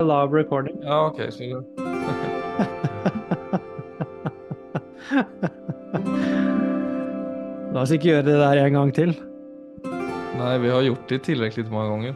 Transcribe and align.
Love 0.00 0.38
recording. 0.38 0.82
Ja, 0.82 1.06
ok, 1.06 1.20
så 1.30 1.42
det. 1.42 1.64
La 7.72 7.84
oss 7.84 7.92
ikke 7.94 8.10
gjøre 8.10 8.26
det 8.26 8.36
der 8.40 8.64
en 8.64 8.76
gang 8.76 8.92
til. 8.94 9.14
Nei, 10.38 10.58
vi 10.60 10.68
har 10.72 10.82
gjort 10.84 11.08
det 11.08 11.22
tilrekkelig 11.28 11.70
mange 11.72 11.90
ganger. 11.92 12.14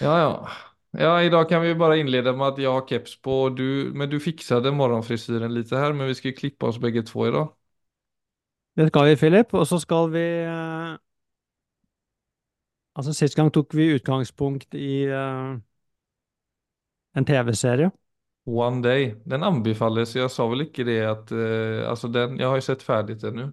Ja, 0.00 0.16
ja. 0.20 0.48
Ja, 0.96 1.22
i 1.22 1.28
dag 1.28 1.48
kan 1.48 1.62
vi 1.62 1.74
bare 1.74 1.98
innlede 2.00 2.32
med 2.36 2.46
at 2.46 2.58
jeg 2.58 2.70
har 2.72 2.86
keps 2.88 3.16
på 3.20 3.42
och 3.42 3.56
du, 3.56 3.92
men 3.94 4.10
du 4.10 4.18
fikset 4.20 4.64
morgenfrisyren 4.72 5.54
lite 5.54 5.76
her. 5.76 5.92
men 5.92 6.06
vi 6.06 6.14
skal 6.14 6.32
klippe 6.32 6.66
oss 6.66 6.78
oss 6.78 7.02
to 7.02 7.02
två 7.12 7.26
dag. 7.30 7.46
Det 8.76 8.88
skal 8.88 9.04
vi, 9.08 9.16
Philip. 9.16 9.54
Og 9.54 9.66
så 9.66 9.78
skal 9.78 10.10
vi 10.12 10.24
eh, 10.44 10.96
Altså, 12.96 13.12
sist 13.12 13.36
gang 13.36 13.50
tok 13.52 13.74
vi 13.76 13.90
utgangspunkt 13.96 14.74
i 14.74 15.04
uh, 15.12 15.56
en 17.16 17.24
TV-serie. 17.28 17.90
One 18.46 18.80
Day, 18.82 19.14
den 19.26 19.42
anbefales, 19.42 20.14
Jeg 20.16 20.30
sa 20.30 20.46
vel 20.48 20.68
ikke 20.68 20.84
det 20.86 21.00
at 21.02 21.32
uh, 21.34 21.82
Altså, 21.90 22.08
den, 22.08 22.38
Jeg 22.38 22.48
har 22.48 22.60
jo 22.60 22.66
sett 22.68 22.84
ferdig 22.86 23.18
den 23.20 23.40
nå. 23.42 23.46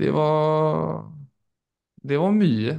Det 0.00 0.10
var, 0.10 1.04
det 2.02 2.18
var 2.18 2.32
mye 2.34 2.78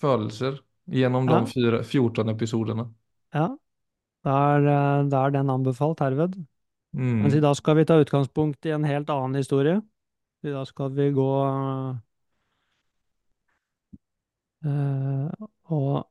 følelser 0.00 0.58
gjennom 0.90 1.28
Ja. 1.30 1.40
de 1.40 1.52
fire, 1.52 1.82
14 1.84 2.28
episodene. 2.32 2.88
Ja. 3.34 3.56
Da 4.24 4.34
er, 4.56 4.66
eh, 4.66 5.08
da 5.12 5.26
er 5.26 5.30
den 5.30 5.50
anbefalt 5.50 6.00
herved. 6.00 6.34
Mm. 6.96 7.22
Men 7.22 7.40
da 7.40 7.52
skal 7.54 7.76
vi 7.76 7.84
ta 7.84 8.00
utgangspunkt 8.00 8.66
i 8.66 8.70
en 8.70 8.84
helt 8.84 9.10
annen 9.10 9.34
historie. 9.36 9.82
Da 10.42 10.64
skal 10.64 10.90
vi 10.96 11.10
gå 11.12 11.28
Og 14.64 16.04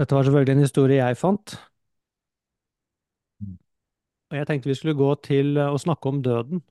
dette 0.00 0.16
var 0.16 0.26
selvfølgelig 0.26 0.56
en 0.56 0.64
historie 0.66 0.98
jeg 1.00 1.16
fant. 1.20 1.54
Og 4.32 4.36
jeg 4.38 4.46
tenkte 4.48 4.70
vi 4.70 4.74
skulle 4.78 4.98
gå 4.98 5.10
til 5.28 5.56
eh, 5.60 5.70
å 5.76 5.80
snakke 5.82 6.10
om 6.10 6.20
døden. 6.24 6.62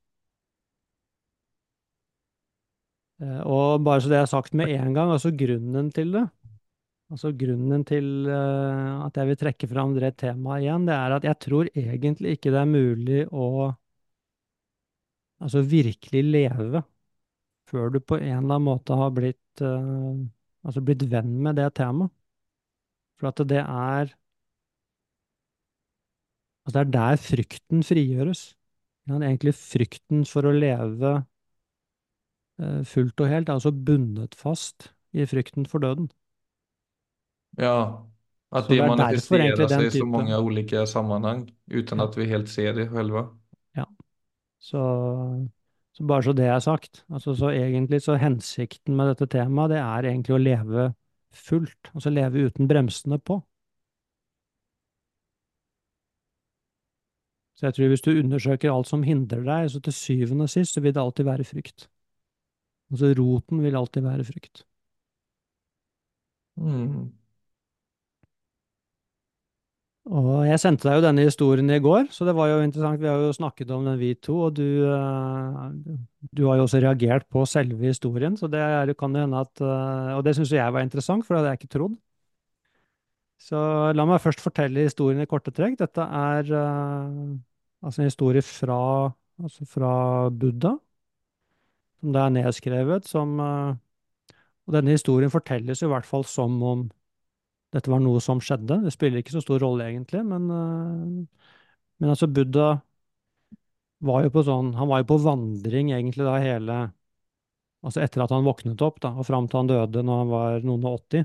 Eh, 3.22 3.42
Og 3.46 3.84
bare 3.86 4.02
så 4.02 4.10
det 4.12 4.20
er 4.22 4.30
sagt 4.30 4.54
med 4.58 4.70
en 4.76 4.94
gang, 4.98 5.12
altså 5.14 5.32
grunnen 5.38 5.92
til 5.96 6.12
det, 6.16 6.24
altså 7.12 7.32
grunnen 7.38 7.86
til 7.88 8.28
eh, 8.30 9.06
at 9.08 9.18
jeg 9.20 9.32
vil 9.32 9.40
trekke 9.44 9.70
fram 9.72 9.96
det 10.00 10.16
temaet 10.24 10.66
igjen, 10.66 10.88
det 10.90 10.98
er 10.98 11.18
at 11.18 11.28
jeg 11.30 11.40
tror 11.48 11.72
egentlig 11.76 12.38
ikke 12.38 12.54
det 12.56 12.62
er 12.64 12.74
mulig 12.76 13.24
å 13.32 13.48
altså 15.42 15.62
virkelig 15.66 16.22
leve 16.32 16.82
før 17.72 17.92
du 17.96 18.00
på 18.04 18.18
en 18.20 18.28
eller 18.28 18.56
annen 18.58 18.66
måte 18.68 18.98
har 19.00 19.12
blitt, 19.16 19.62
eh, 19.64 20.22
altså 20.66 20.84
blitt 20.86 21.06
venn 21.12 21.38
med 21.46 21.58
det 21.60 21.70
temaet. 21.80 22.12
For 23.20 23.30
at 23.30 23.44
det 23.50 23.62
er 23.62 24.16
Altså 26.66 26.80
det 26.80 26.88
er 26.88 26.92
der 26.92 27.16
frykten 27.18 27.84
frigjøres. 27.84 28.42
Ja, 29.10 29.18
egentlig 29.18 29.54
frykten 29.58 30.26
for 30.30 30.46
å 30.46 30.54
leve 30.54 31.14
eh, 32.62 32.82
fullt 32.86 33.22
og 33.22 33.32
helt, 33.32 33.50
er 33.50 33.58
altså 33.58 33.72
bundet 33.72 34.36
fast 34.38 34.92
i 35.14 35.26
frykten 35.28 35.66
for 35.66 35.84
døden. 35.84 36.12
Ja, 37.58 38.06
at 38.52 38.64
Så 38.64 38.70
det 38.70 38.80
det 38.80 38.90
er 38.90 39.68
den 39.68 39.70
sig 39.70 39.88
i 39.88 39.90
så 39.98 40.06
mange 40.06 40.40
ulike 40.40 40.86
sammenheng 40.88 41.50
uten 41.68 42.00
at 42.02 42.18
vi 42.18 42.26
helt 42.26 42.50
ser 42.50 42.74
det 42.74 42.90
själva. 42.90 43.30
Så, 44.60 44.78
bare 46.08 46.24
så 46.26 46.34
det 46.38 46.48
er 46.50 46.60
sagt. 46.64 47.04
Altså, 47.12 47.36
så 47.38 47.52
egentlig 47.54 48.02
så 48.02 48.18
hensikten 48.20 48.96
med 48.98 49.12
dette 49.12 49.28
temaet, 49.38 49.74
det 49.74 49.80
er 49.82 50.10
egentlig 50.12 50.36
å 50.36 50.42
leve 50.42 50.90
fullt. 51.32 51.92
Altså 51.94 52.12
leve 52.14 52.48
uten 52.48 52.68
bremsene 52.68 53.20
på. 53.20 53.42
Så 57.56 57.68
jeg 57.68 57.78
tror 57.78 57.92
hvis 57.92 58.02
du 58.02 58.12
undersøker 58.16 58.72
alt 58.74 58.90
som 58.90 59.04
hindrer 59.06 59.44
deg, 59.46 59.70
så 59.70 59.80
til 59.86 59.94
syvende 59.94 60.48
og 60.48 60.50
sist 60.50 60.74
så 60.74 60.82
vil 60.82 60.96
det 60.96 61.02
alltid 61.02 61.28
være 61.28 61.46
frykt. 61.46 61.88
Altså 62.92 63.14
roten 63.20 63.62
vil 63.64 63.78
alltid 63.78 64.04
være 64.04 64.26
frykt. 64.26 64.64
Mm. 66.58 67.21
Og 70.12 70.42
jeg 70.44 70.60
sendte 70.60 70.90
deg 70.90 70.98
jo 70.98 71.04
denne 71.06 71.24
historien 71.24 71.72
i 71.72 71.80
går, 71.80 72.10
så 72.12 72.26
det 72.28 72.34
var 72.36 72.50
jo 72.52 72.58
interessant. 72.66 73.00
Vi 73.00 73.08
har 73.08 73.22
jo 73.24 73.32
snakket 73.36 73.70
om 73.72 73.86
den, 73.88 73.96
vi 74.02 74.10
to, 74.20 74.36
og 74.50 74.58
du, 74.58 74.84
eh, 74.84 75.62
du 76.36 76.42
har 76.50 76.60
jo 76.60 76.66
også 76.66 76.82
reagert 76.84 77.30
på 77.32 77.46
selve 77.48 77.88
historien, 77.88 78.36
så 78.36 78.50
det 78.52 78.60
er, 78.60 78.92
kan 79.00 79.16
jo 79.16 79.24
hende 79.24 79.40
at 79.40 79.64
eh, 79.64 80.12
Og 80.18 80.26
det 80.28 80.36
syns 80.36 80.52
jeg 80.52 80.76
var 80.76 80.84
interessant, 80.84 81.24
for 81.24 81.34
det 81.34 81.42
hadde 81.42 81.54
jeg 81.54 81.62
ikke 81.62 81.76
trodd. 81.78 81.96
Så 83.42 83.58
la 83.96 84.06
meg 84.06 84.22
først 84.22 84.44
fortelle 84.44 84.84
historien 84.86 85.24
i 85.24 85.30
korte 85.30 85.54
trekk. 85.56 85.80
Dette 85.80 86.04
er 86.04 86.52
eh, 86.60 87.32
altså 87.82 88.04
en 88.04 88.12
historie 88.12 88.44
fra, 88.46 88.80
altså 89.42 89.66
fra 89.66 89.94
Buddha, 90.30 90.76
som 92.02 92.12
det 92.12 92.22
er 92.22 92.36
nedskrevet 92.36 93.08
som 93.08 93.40
Og 93.40 94.74
denne 94.76 94.94
historien 94.96 95.32
fortelles 95.32 95.82
jo 95.82 95.88
i 95.88 95.92
hvert 95.94 96.08
fall 96.08 96.26
som 96.26 96.58
om 96.66 96.90
dette 97.72 97.92
var 97.92 98.02
noe 98.04 98.22
som 98.24 98.42
skjedde. 98.44 98.82
Det 98.86 98.94
spiller 98.94 99.22
ikke 99.22 99.36
så 99.36 99.44
stor 99.44 99.62
rolle, 99.64 99.88
egentlig, 99.92 100.24
men, 100.28 100.48
eh, 100.52 101.44
men 102.02 102.14
altså, 102.14 102.28
Buddha 102.28 102.74
var 104.02 104.26
jo 104.26 104.32
på 104.34 104.42
sånn 104.46 104.74
Han 104.80 104.90
var 104.90 105.04
jo 105.04 105.12
på 105.12 105.20
vandring, 105.26 105.92
egentlig, 105.94 106.26
da 106.26 106.40
hele 106.42 106.80
Altså 107.82 108.04
etter 108.04 108.22
at 108.24 108.34
han 108.34 108.46
våknet 108.46 108.82
opp, 108.86 109.00
da, 109.02 109.10
og 109.18 109.26
fram 109.26 109.48
til 109.50 109.58
han 109.62 109.70
døde 109.72 110.04
når 110.06 110.20
han 110.20 110.30
var 110.30 110.66
noen 110.68 110.84
og 110.86 111.00
åtti, 111.00 111.24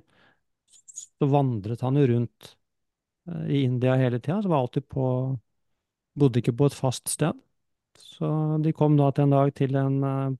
så 1.20 1.28
vandret 1.28 1.82
han 1.84 1.98
jo 2.00 2.06
rundt 2.08 2.48
eh, 3.28 3.42
i 3.58 3.62
India 3.66 3.96
hele 4.00 4.20
tida. 4.20 4.38
Så 4.42 4.48
var 4.48 4.62
alltid 4.64 4.88
på 4.88 5.08
Bodde 6.16 6.40
ikke 6.40 6.54
på 6.56 6.70
et 6.70 6.76
fast 6.76 7.10
sted. 7.12 7.36
Så 8.00 8.28
de 8.64 8.72
kom 8.76 8.96
da 8.96 9.10
til 9.12 9.26
en 9.26 9.34
dag 9.36 9.52
til 9.56 9.76
en 9.76 9.98
eh, 10.04 10.36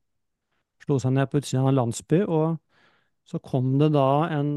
Slo 0.86 0.98
seg 1.02 1.16
ned 1.16 1.28
på 1.32 1.40
utsiden 1.40 1.64
av 1.64 1.70
en 1.70 1.78
landsby, 1.80 2.18
og 2.28 2.58
så 3.26 3.40
kom 3.42 3.72
det 3.80 3.88
da 3.94 4.08
en 4.36 4.50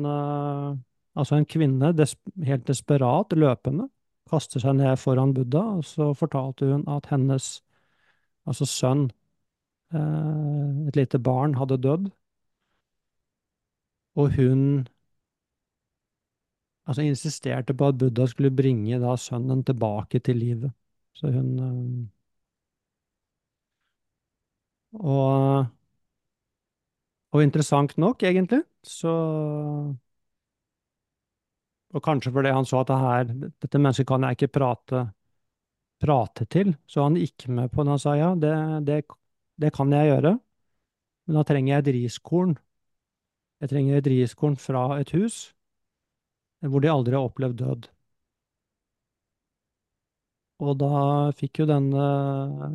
Altså 1.20 1.36
en 1.40 1.48
kvinne, 1.50 1.92
des 1.98 2.16
helt 2.48 2.68
desperat, 2.68 3.34
løpende, 3.36 3.90
kaster 4.30 4.62
seg 4.64 4.78
ned 4.80 4.96
foran 5.02 5.34
Buddha, 5.36 5.64
og 5.80 5.86
så 5.88 6.12
fortalte 6.18 6.70
hun 6.72 6.86
at 6.92 7.10
hennes 7.12 7.50
altså 8.48 8.66
sønn, 8.70 9.10
eh, 9.94 10.88
et 10.90 10.96
lite 11.00 11.20
barn, 11.20 11.58
hadde 11.60 11.78
dødd. 11.84 12.10
Og 14.16 14.36
hun 14.36 14.88
altså 16.88 17.02
insisterte 17.02 17.74
på 17.74 17.88
at 17.88 17.98
Buddha 17.98 18.26
skulle 18.28 18.52
bringe 18.56 19.00
da 19.00 19.16
sønnen 19.18 19.64
tilbake 19.64 20.20
til 20.20 20.38
livet. 20.38 20.72
Så 21.14 21.32
hun 21.32 21.60
eh, 21.60 22.08
Og, 24.94 25.66
og 27.32 27.44
interessant 27.44 27.98
nok, 27.98 28.24
egentlig, 28.24 28.64
så 28.84 29.14
Og 31.96 32.04
kanskje 32.06 32.32
fordi 32.34 32.52
han 32.54 32.68
så 32.70 32.84
at 32.84 32.92
det 32.92 33.00
her, 33.02 33.32
dette 33.64 33.82
mennesket 33.82 34.08
kan 34.10 34.26
jeg 34.26 34.38
ikke 34.38 34.52
prate, 34.60 35.04
prate 36.00 36.46
til, 36.46 36.74
så 36.88 37.08
han 37.08 37.18
gikk 37.18 37.48
med 37.50 37.72
på 37.74 37.84
det. 37.84 37.96
Han 37.96 38.02
sa 38.02 38.16
ja, 38.18 38.34
det, 38.38 38.56
det, 38.88 39.00
det 39.60 39.72
kan 39.76 39.92
jeg 39.94 40.12
gjøre, 40.12 40.36
men 41.26 41.40
da 41.40 41.46
trenger 41.46 41.74
jeg 41.74 41.86
et 41.86 41.94
riskorn. 41.98 42.58
Jeg 43.60 43.72
trenger 43.74 44.00
et 44.00 44.12
riskorn 44.12 44.60
fra 44.60 44.84
et 45.00 45.16
hus 45.18 45.50
hvor 46.60 46.84
de 46.84 46.90
aldri 46.92 47.16
har 47.16 47.24
opplevd 47.24 47.62
død. 47.62 47.86
Og 50.60 50.76
da 50.76 51.04
fikk 51.40 51.62
jo 51.62 51.68
denne, 51.70 52.08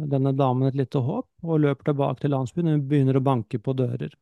denne 0.08 0.32
damen 0.32 0.70
et 0.70 0.78
lite 0.78 1.02
håp, 1.04 1.26
og 1.44 1.60
løper 1.60 1.90
tilbake 1.90 2.22
til 2.22 2.32
landsbyen. 2.32 2.70
Hun 2.72 2.86
begynner 2.88 3.18
å 3.20 3.24
banke 3.24 3.60
på 3.60 3.74
dører 3.76 4.14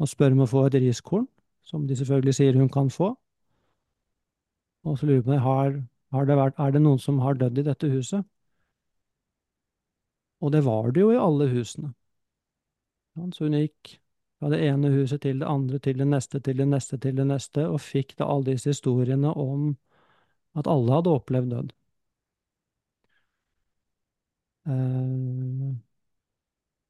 og 0.00 0.08
spør 0.10 0.32
om 0.34 0.46
å 0.46 0.48
få 0.50 0.64
et 0.66 0.78
riskorn, 0.82 1.26
som 1.68 1.84
de 1.86 1.96
selvfølgelig 1.98 2.34
sier 2.38 2.56
hun 2.58 2.70
kan 2.72 2.88
få. 2.90 3.12
Og 4.84 4.98
så 4.98 5.06
lurer 5.08 5.20
jeg 5.20 5.26
på 5.26 5.40
har, 5.44 5.76
har 6.12 6.28
det 6.28 6.36
vært, 6.38 6.58
er 6.60 6.72
det 6.74 6.82
noen 6.84 7.00
som 7.00 7.20
har 7.24 7.36
dødd 7.40 7.60
i 7.60 7.66
dette 7.66 7.90
huset? 7.92 8.24
Og 10.44 10.52
det 10.52 10.64
var 10.64 10.90
det 10.92 11.00
jo 11.00 11.12
i 11.12 11.20
alle 11.20 11.48
husene. 11.52 11.94
Så 13.32 13.46
hun 13.46 13.56
gikk 13.56 13.94
fra 14.38 14.50
det 14.52 14.60
ene 14.66 14.90
huset 14.92 15.22
til 15.22 15.40
det 15.40 15.48
andre, 15.48 15.78
til 15.78 15.98
det 15.98 16.06
neste, 16.10 16.40
til 16.40 16.58
det 16.58 16.66
neste, 16.68 16.98
til 17.00 17.16
det 17.16 17.26
neste, 17.30 17.64
og 17.70 17.80
fikk 17.80 18.16
da 18.18 18.28
alle 18.28 18.52
disse 18.52 18.74
historiene 18.74 19.32
om 19.32 19.70
at 20.58 20.68
alle 20.70 20.98
hadde 20.98 21.14
opplevd 21.14 21.50
død. 21.54 21.72
Eh, 24.66 25.74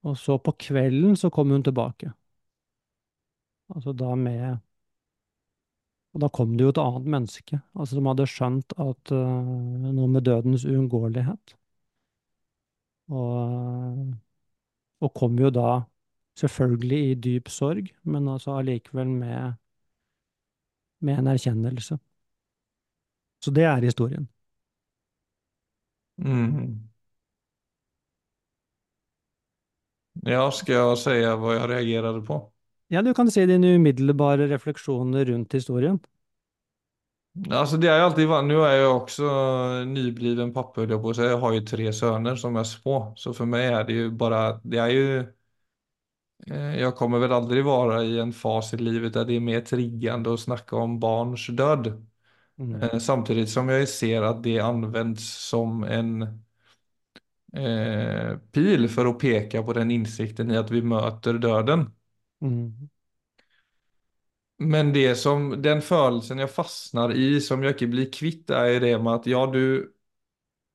og 0.05 0.19
så 0.19 0.39
på 0.39 0.53
kvelden 0.67 1.17
så 1.17 1.31
kom 1.31 1.51
hun 1.51 1.63
tilbake. 1.65 2.13
Altså 3.75 3.93
da 3.93 4.15
med 4.15 4.59
Og 6.15 6.23
da 6.23 6.31
kom 6.31 6.55
det 6.57 6.65
jo 6.67 6.73
et 6.73 6.79
annet 6.79 7.09
menneske, 7.17 7.59
altså 7.75 7.99
som 7.99 8.09
hadde 8.11 8.27
skjønt 8.31 8.75
at 8.79 9.13
uh, 9.15 9.89
noe 9.91 10.09
med 10.13 10.25
dødens 10.29 10.65
uunngåelighet. 10.69 11.57
Og, 13.11 14.15
og 15.05 15.13
kom 15.19 15.37
jo 15.43 15.51
da 15.53 15.83
selvfølgelig 16.39 17.01
i 17.11 17.19
dyp 17.27 17.51
sorg, 17.53 17.91
men 18.07 18.31
altså 18.31 18.57
allikevel 18.59 19.11
med 19.11 19.55
med 21.05 21.19
en 21.19 21.27
erkjennelse. 21.27 21.99
Så 23.45 23.51
det 23.51 23.65
er 23.65 23.81
historien. 23.85 24.29
Mm. 26.19 26.89
Ja, 30.27 30.43
skal 30.55 30.75
jeg 30.75 30.99
si 31.03 31.15
hva 31.43 31.55
jeg 31.59 31.71
reagerte 31.71 32.23
på? 32.27 32.39
Ja, 32.95 33.03
du 33.03 33.13
kan 33.19 33.31
si 33.35 33.45
dine 33.51 33.75
umiddelbare 33.79 34.47
refleksjoner 34.51 35.25
rundt 35.33 35.55
historien. 35.59 35.99
Alltså 37.51 37.77
det 37.83 37.89
er 37.91 37.99
jo 37.99 38.05
alltid 38.07 38.31
nå 38.47 38.61
er 38.63 38.73
jeg 38.77 38.83
jo 38.85 38.91
også 38.95 39.31
nybliven 39.91 40.53
pappa 40.55 40.85
jeg 40.87 41.39
har 41.43 41.55
jo 41.57 41.63
tre 41.67 41.89
sønner 41.93 42.37
som 42.39 42.57
er 42.57 42.69
små. 42.69 42.99
Så 43.19 43.33
for 43.35 43.51
meg 43.51 43.73
er 43.73 43.89
det 43.89 43.97
jo 43.97 44.11
bare 44.21 44.61
det 44.63 44.79
er 44.79 44.93
jo 44.95 45.07
Jeg 46.47 46.93
kommer 46.99 47.23
vel 47.23 47.33
aldri 47.33 47.63
være 47.65 48.03
i 48.05 48.19
en 48.21 48.33
fas 48.37 48.73
i 48.75 48.79
livet 48.81 49.15
der 49.15 49.25
det 49.29 49.37
er 49.39 49.45
mer 49.47 49.63
triggende 49.65 50.35
å 50.35 50.41
snakke 50.41 50.77
om 50.77 50.99
barns 51.01 51.47
død. 51.57 51.89
Mm. 52.61 52.99
Samtidig 53.01 53.47
som 53.51 53.71
jeg 53.73 53.89
ser 53.89 54.27
at 54.29 54.43
det 54.45 54.59
anvendes 54.63 55.25
som 55.25 55.83
en 55.89 56.11
eh, 57.57 58.37
pil 58.53 58.89
for 58.93 59.11
å 59.11 59.17
peke 59.21 59.63
på 59.65 59.77
den 59.79 59.91
innsikten 59.95 60.53
i 60.53 60.59
at 60.61 60.71
vi 60.75 60.83
møter 60.85 61.41
döden. 61.43 61.89
Mm. 62.45 62.89
Men 64.59 64.93
det 64.93 65.17
som, 65.19 65.49
den 65.63 65.83
følelsen 65.83 66.39
jeg 66.45 66.53
fastnar 66.53 67.15
i, 67.17 67.41
som 67.43 67.65
jeg 67.65 67.75
ikke 67.75 67.91
blir 67.91 68.11
kvitt, 68.15 68.53
er 68.55 68.79
det 68.85 68.95
med 69.03 69.19
at 69.19 69.27
ja, 69.33 69.43
du, 69.51 69.91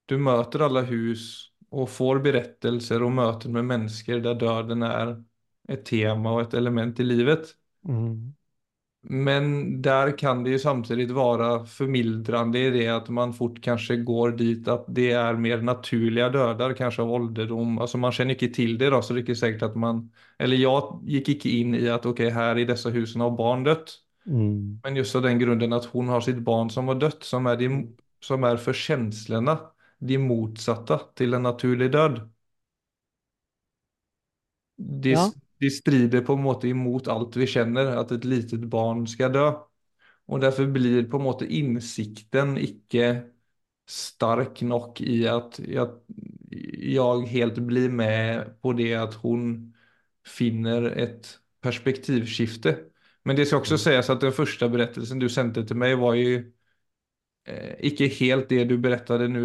du 0.10 0.18
möter 0.20 0.66
alle 0.68 0.84
hus 0.90 1.24
og 1.70 1.88
får 1.94 2.20
berettelser 2.26 3.06
og 3.06 3.14
møter 3.16 3.54
med 3.54 3.68
mennesker 3.70 4.24
der 4.26 4.38
døden 4.42 4.84
er 4.84 5.16
et 5.70 5.86
tema 5.86 6.34
og 6.36 6.48
et 6.48 6.58
element 6.60 7.00
i 7.00 7.06
livet. 7.08 7.54
Mm. 7.88 8.34
Men 9.02 9.82
der 9.82 10.12
kan 10.18 10.44
det 10.44 10.52
jo 10.52 10.60
samtidig 10.60 11.08
være 11.16 11.66
formildrende 11.72 12.60
i 12.68 12.72
det 12.74 12.88
at 12.92 13.08
man 13.16 13.32
fort 13.34 13.62
kanskje 13.64 13.96
går 14.06 14.34
dit 14.42 14.68
at 14.68 14.84
det 14.92 15.08
er 15.16 15.40
mer 15.40 15.62
naturlige 15.64 16.28
døder, 16.36 16.74
kanskje 16.76 17.06
av 17.06 17.14
ålderdom. 17.16 17.78
Altså 17.80 17.98
man 17.98 18.12
kjenner 18.12 18.36
ikke 18.36 18.52
til 18.58 18.76
det 18.82 18.92
da, 18.92 19.00
så 19.02 19.16
det 19.16 19.22
er 19.22 19.28
ikke 19.30 19.40
sikkert 19.40 19.64
at 19.70 19.78
man, 19.80 20.04
eller 20.40 20.60
jeg 20.60 21.00
gikk 21.16 21.32
ikke 21.38 21.54
in 21.62 21.78
i 21.80 21.86
at 21.90 22.06
ok, 22.12 22.26
her 22.36 22.60
i 22.60 22.68
disse 22.68 22.92
husene 22.92 23.24
har 23.30 23.38
barn 23.40 23.64
dødd. 23.70 23.96
Mm. 24.28 24.82
Men 24.84 24.96
just 25.00 25.16
av 25.16 25.24
den 25.24 25.40
grunden 25.40 25.74
at 25.74 25.88
hun 25.94 26.12
har 26.12 26.22
sitt 26.26 26.44
barn 26.46 26.70
som 26.74 26.92
har 26.92 27.00
dødd, 27.00 27.24
som 27.24 27.48
er 27.48 27.60
de, 27.60 27.70
som 28.24 28.44
er 28.48 28.60
for 28.60 28.76
känslorna 28.76 29.58
de 30.00 30.20
motsatte 30.20 31.00
til 31.20 31.36
en 31.40 31.48
naturlig 31.48 31.92
død. 31.96 32.20
De, 34.78 35.14
Ja. 35.14 35.32
De 35.62 35.70
strider 35.72 36.22
på 36.26 36.34
en 36.38 36.44
måte 36.46 36.70
imot 36.70 37.08
alt 37.12 37.36
vi 37.40 37.48
kjenner, 37.50 37.92
at 38.00 38.12
et 38.16 38.26
litet 38.28 38.64
barn 38.72 39.06
skal 39.12 39.34
dø. 39.36 39.48
Og 40.30 40.42
derfor 40.44 40.70
blir 40.72 41.08
på 41.10 41.18
en 41.20 41.26
måte 41.26 41.48
innsikten 41.50 42.56
ikke 42.62 43.10
stark 43.90 44.62
nok 44.70 45.02
i 45.02 45.24
at 45.30 45.58
jeg, 45.66 45.88
jeg 46.94 47.26
helt 47.34 47.60
blir 47.68 47.90
med 47.90 48.54
på 48.62 48.74
det 48.78 48.92
at 48.98 49.16
hun 49.24 49.74
finner 50.28 50.90
et 50.92 51.32
perspektivskifte. 51.66 52.76
Men 53.26 53.36
det 53.38 53.48
skal 53.50 53.62
også 53.64 53.78
sies 53.82 54.10
at 54.10 54.22
den 54.24 54.34
første 54.36 54.70
berettelsen 54.72 55.20
du 55.22 55.28
sendte 55.30 55.66
til 55.68 55.78
meg, 55.82 55.98
var 56.02 56.16
jo 56.20 56.38
eh, 57.46 57.74
ikke 57.90 58.08
helt 58.20 58.50
det 58.52 58.66
du 58.70 58.78
berettet 58.82 59.26
nu 59.32 59.42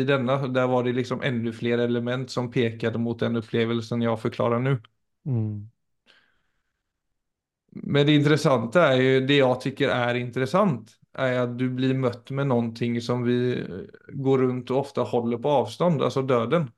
i 0.00 0.02
denne. 0.08 0.36
Der 0.54 0.66
var 0.72 0.84
det 0.86 0.94
liksom 0.98 1.22
enda 1.26 1.52
flere 1.52 1.84
element 1.88 2.30
som 2.30 2.50
pekade 2.50 2.98
mot 2.98 3.20
den 3.20 3.36
opplevelsen 3.40 4.02
jeg 4.06 4.18
forklarer 4.26 4.62
nå. 4.64 4.76
Mm. 5.24 5.70
Men 7.72 8.06
det 8.06 8.14
interessante 8.18 8.82
er 8.82 8.96
jo 9.00 9.20
det 9.28 9.36
jeg 9.40 9.60
syns 9.64 9.82
er 9.96 10.18
interessant, 10.20 10.92
er 11.24 11.36
at 11.44 11.54
du 11.58 11.66
blir 11.74 11.94
møtt 11.98 12.30
med 12.34 12.48
noe 12.50 13.02
som 13.04 13.22
vi 13.26 13.36
eh, 13.60 13.86
går 14.26 14.44
rundt 14.46 14.70
og 14.74 14.82
ofte 14.84 15.06
holder 15.12 15.38
på 15.44 15.54
avstand, 15.62 16.02
altså 16.02 16.22
døden. 16.26 16.68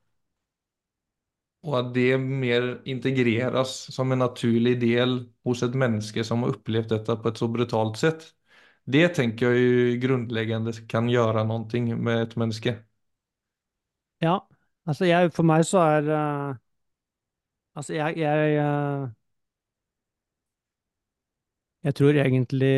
Og 1.63 1.75
at 1.79 1.91
det 1.95 2.17
mer 2.21 2.65
integreres 2.91 3.73
som 3.95 4.11
en 4.11 4.19
naturlig 4.23 4.73
del 4.81 5.13
hos 5.47 5.63
et 5.63 5.75
menneske 5.79 6.25
som 6.27 6.43
har 6.43 6.57
opplevd 6.57 6.89
dette 6.91 7.15
på 7.23 7.31
et 7.31 7.39
så 7.39 7.47
brutalt 7.53 7.99
sett. 8.01 8.25
Det 8.83 9.05
tenker 9.15 9.53
jeg 9.55 9.63
jo 9.63 9.99
grunnleggende 10.03 10.73
kan 10.91 11.07
gjøre 11.11 11.45
noe 11.47 11.83
med 11.95 12.25
et 12.25 12.35
menneske. 12.43 12.75
Ja, 14.23 14.39
altså 14.87 15.05
jeg, 15.05 15.31
for 15.35 15.43
meg 15.47 15.65
så 15.67 15.81
er 15.83 16.09
eh, 16.17 16.55
Altså 17.75 17.93
jeg, 17.93 18.17
jeg 18.17 18.55
eh, 18.61 19.09
Jeg 21.83 21.95
tror 21.95 22.15
egentlig 22.15 22.71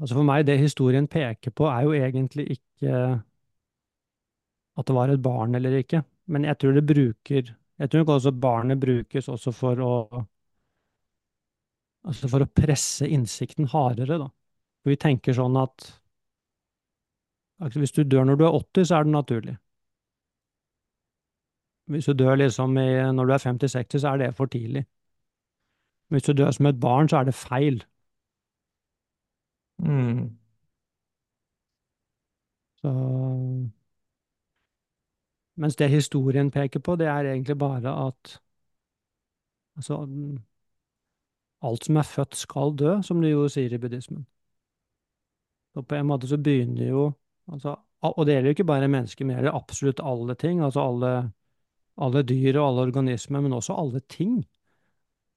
Altså 0.00 0.14
for 0.14 0.26
meg, 0.26 0.46
det 0.46 0.58
historien 0.60 1.08
peker 1.10 1.50
på, 1.50 1.66
er 1.66 1.82
jo 1.86 1.92
egentlig 1.92 2.46
ikke 2.56 3.22
at 4.78 4.88
det 4.88 4.94
var 4.96 5.10
et 5.12 5.22
barn 5.22 5.54
eller 5.54 5.74
ikke, 5.76 6.02
men 6.32 6.46
jeg 6.48 6.58
tror 6.58 6.72
det 6.72 6.86
bruker 6.88 7.50
Jeg 7.78 7.90
tror 7.90 8.00
nok 8.00 8.08
også 8.14 8.32
barnet 8.32 8.80
brukes 8.80 9.28
også 9.28 9.52
for 9.52 9.80
å 9.82 9.94
Altså 12.02 12.26
for 12.26 12.42
å 12.42 12.50
presse 12.50 13.06
innsikten 13.06 13.68
hardere, 13.70 14.16
da. 14.18 14.26
For 14.82 14.90
vi 14.90 14.98
tenker 14.98 15.36
sånn 15.36 15.54
at 15.60 15.84
altså 17.62 17.78
hvis 17.78 17.94
du 17.94 18.02
dør 18.02 18.26
når 18.26 18.40
du 18.40 18.44
er 18.48 18.56
80, 18.58 18.88
så 18.88 18.96
er 18.98 19.06
det 19.06 19.14
naturlig. 19.14 19.54
Hvis 21.84 22.04
du 22.04 22.12
dør 22.12 22.34
liksom 22.34 22.76
i, 22.78 23.12
når 23.12 23.24
du 23.24 23.32
er 23.32 23.38
50-60, 23.38 23.98
så 23.98 24.08
er 24.08 24.16
det 24.16 24.34
for 24.34 24.46
tidlig. 24.46 24.84
Hvis 26.08 26.22
du 26.22 26.32
dør 26.32 26.50
som 26.50 26.66
et 26.66 26.80
barn, 26.80 27.08
så 27.08 27.16
er 27.16 27.24
det 27.24 27.34
feil. 27.34 27.84
Mm. 29.78 30.38
Så 32.82 32.88
Mens 35.54 35.76
det 35.76 35.88
historien 35.90 36.50
peker 36.50 36.80
på, 36.80 36.96
det 36.96 37.06
er 37.06 37.28
egentlig 37.28 37.58
bare 37.58 37.92
at 38.06 38.40
altså 39.76 39.98
alt 41.62 41.84
som 41.84 41.96
er 41.96 42.02
født, 42.02 42.36
skal 42.36 42.74
dø, 42.78 42.94
som 43.02 43.20
de 43.22 43.30
jo 43.30 43.48
sier 43.48 43.72
i 43.74 43.78
buddhismen. 43.78 44.24
Og 45.74 45.86
på 45.88 45.96
en 45.96 46.06
måte 46.08 46.28
så 46.28 46.36
begynner 46.36 46.88
jo 46.88 47.12
altså, 47.52 47.76
Og 48.02 48.26
det 48.26 48.34
gjelder 48.34 48.48
jo 48.48 48.54
ikke 48.56 48.64
bare 48.64 48.88
mennesker, 48.88 49.24
men 49.24 49.36
det 49.36 49.42
gjelder 49.42 49.56
absolutt 49.56 50.00
alle 50.02 50.34
ting. 50.34 50.60
Altså 50.60 50.80
alle, 50.80 51.32
alle 51.96 52.22
dyr 52.22 52.58
og 52.58 52.68
alle 52.68 52.86
organismer, 52.88 53.40
men 53.40 53.52
også 53.52 53.76
alle 53.78 54.00
ting. 54.00 54.42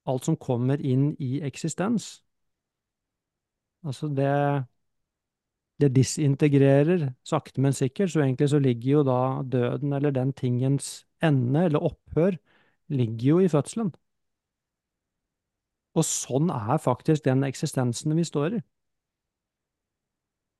Alt 0.06 0.24
som 0.24 0.36
kommer 0.36 0.80
inn 0.80 1.14
i 1.20 1.40
eksistens. 1.44 2.22
Altså 3.86 4.08
det 4.08 4.32
det 5.80 5.90
disintegrerer 5.92 7.10
sakte, 7.24 7.60
men 7.60 7.72
sikkert, 7.72 8.10
så 8.10 8.20
egentlig 8.20 8.48
så 8.48 8.58
ligger 8.58 8.90
jo 8.90 9.02
da 9.04 9.42
døden, 9.52 9.92
eller 9.92 10.10
den 10.10 10.32
tingens 10.32 11.06
ende, 11.22 11.64
eller 11.64 11.78
opphør, 11.78 12.38
ligger 12.88 13.28
jo 13.28 13.38
i 13.38 13.48
fødselen. 13.48 13.92
Og 15.96 16.04
sånn 16.04 16.48
er 16.52 16.80
faktisk 16.80 17.24
den 17.24 17.44
eksistensen 17.44 18.16
vi 18.16 18.24
står 18.24 18.58
i. 18.58 18.62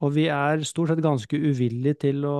Og 0.04 0.12
vi 0.16 0.26
er 0.28 0.64
stort 0.68 0.92
sett 0.92 1.00
ganske 1.04 1.40
uvillige 1.40 1.96
til 2.08 2.24
å, 2.28 2.36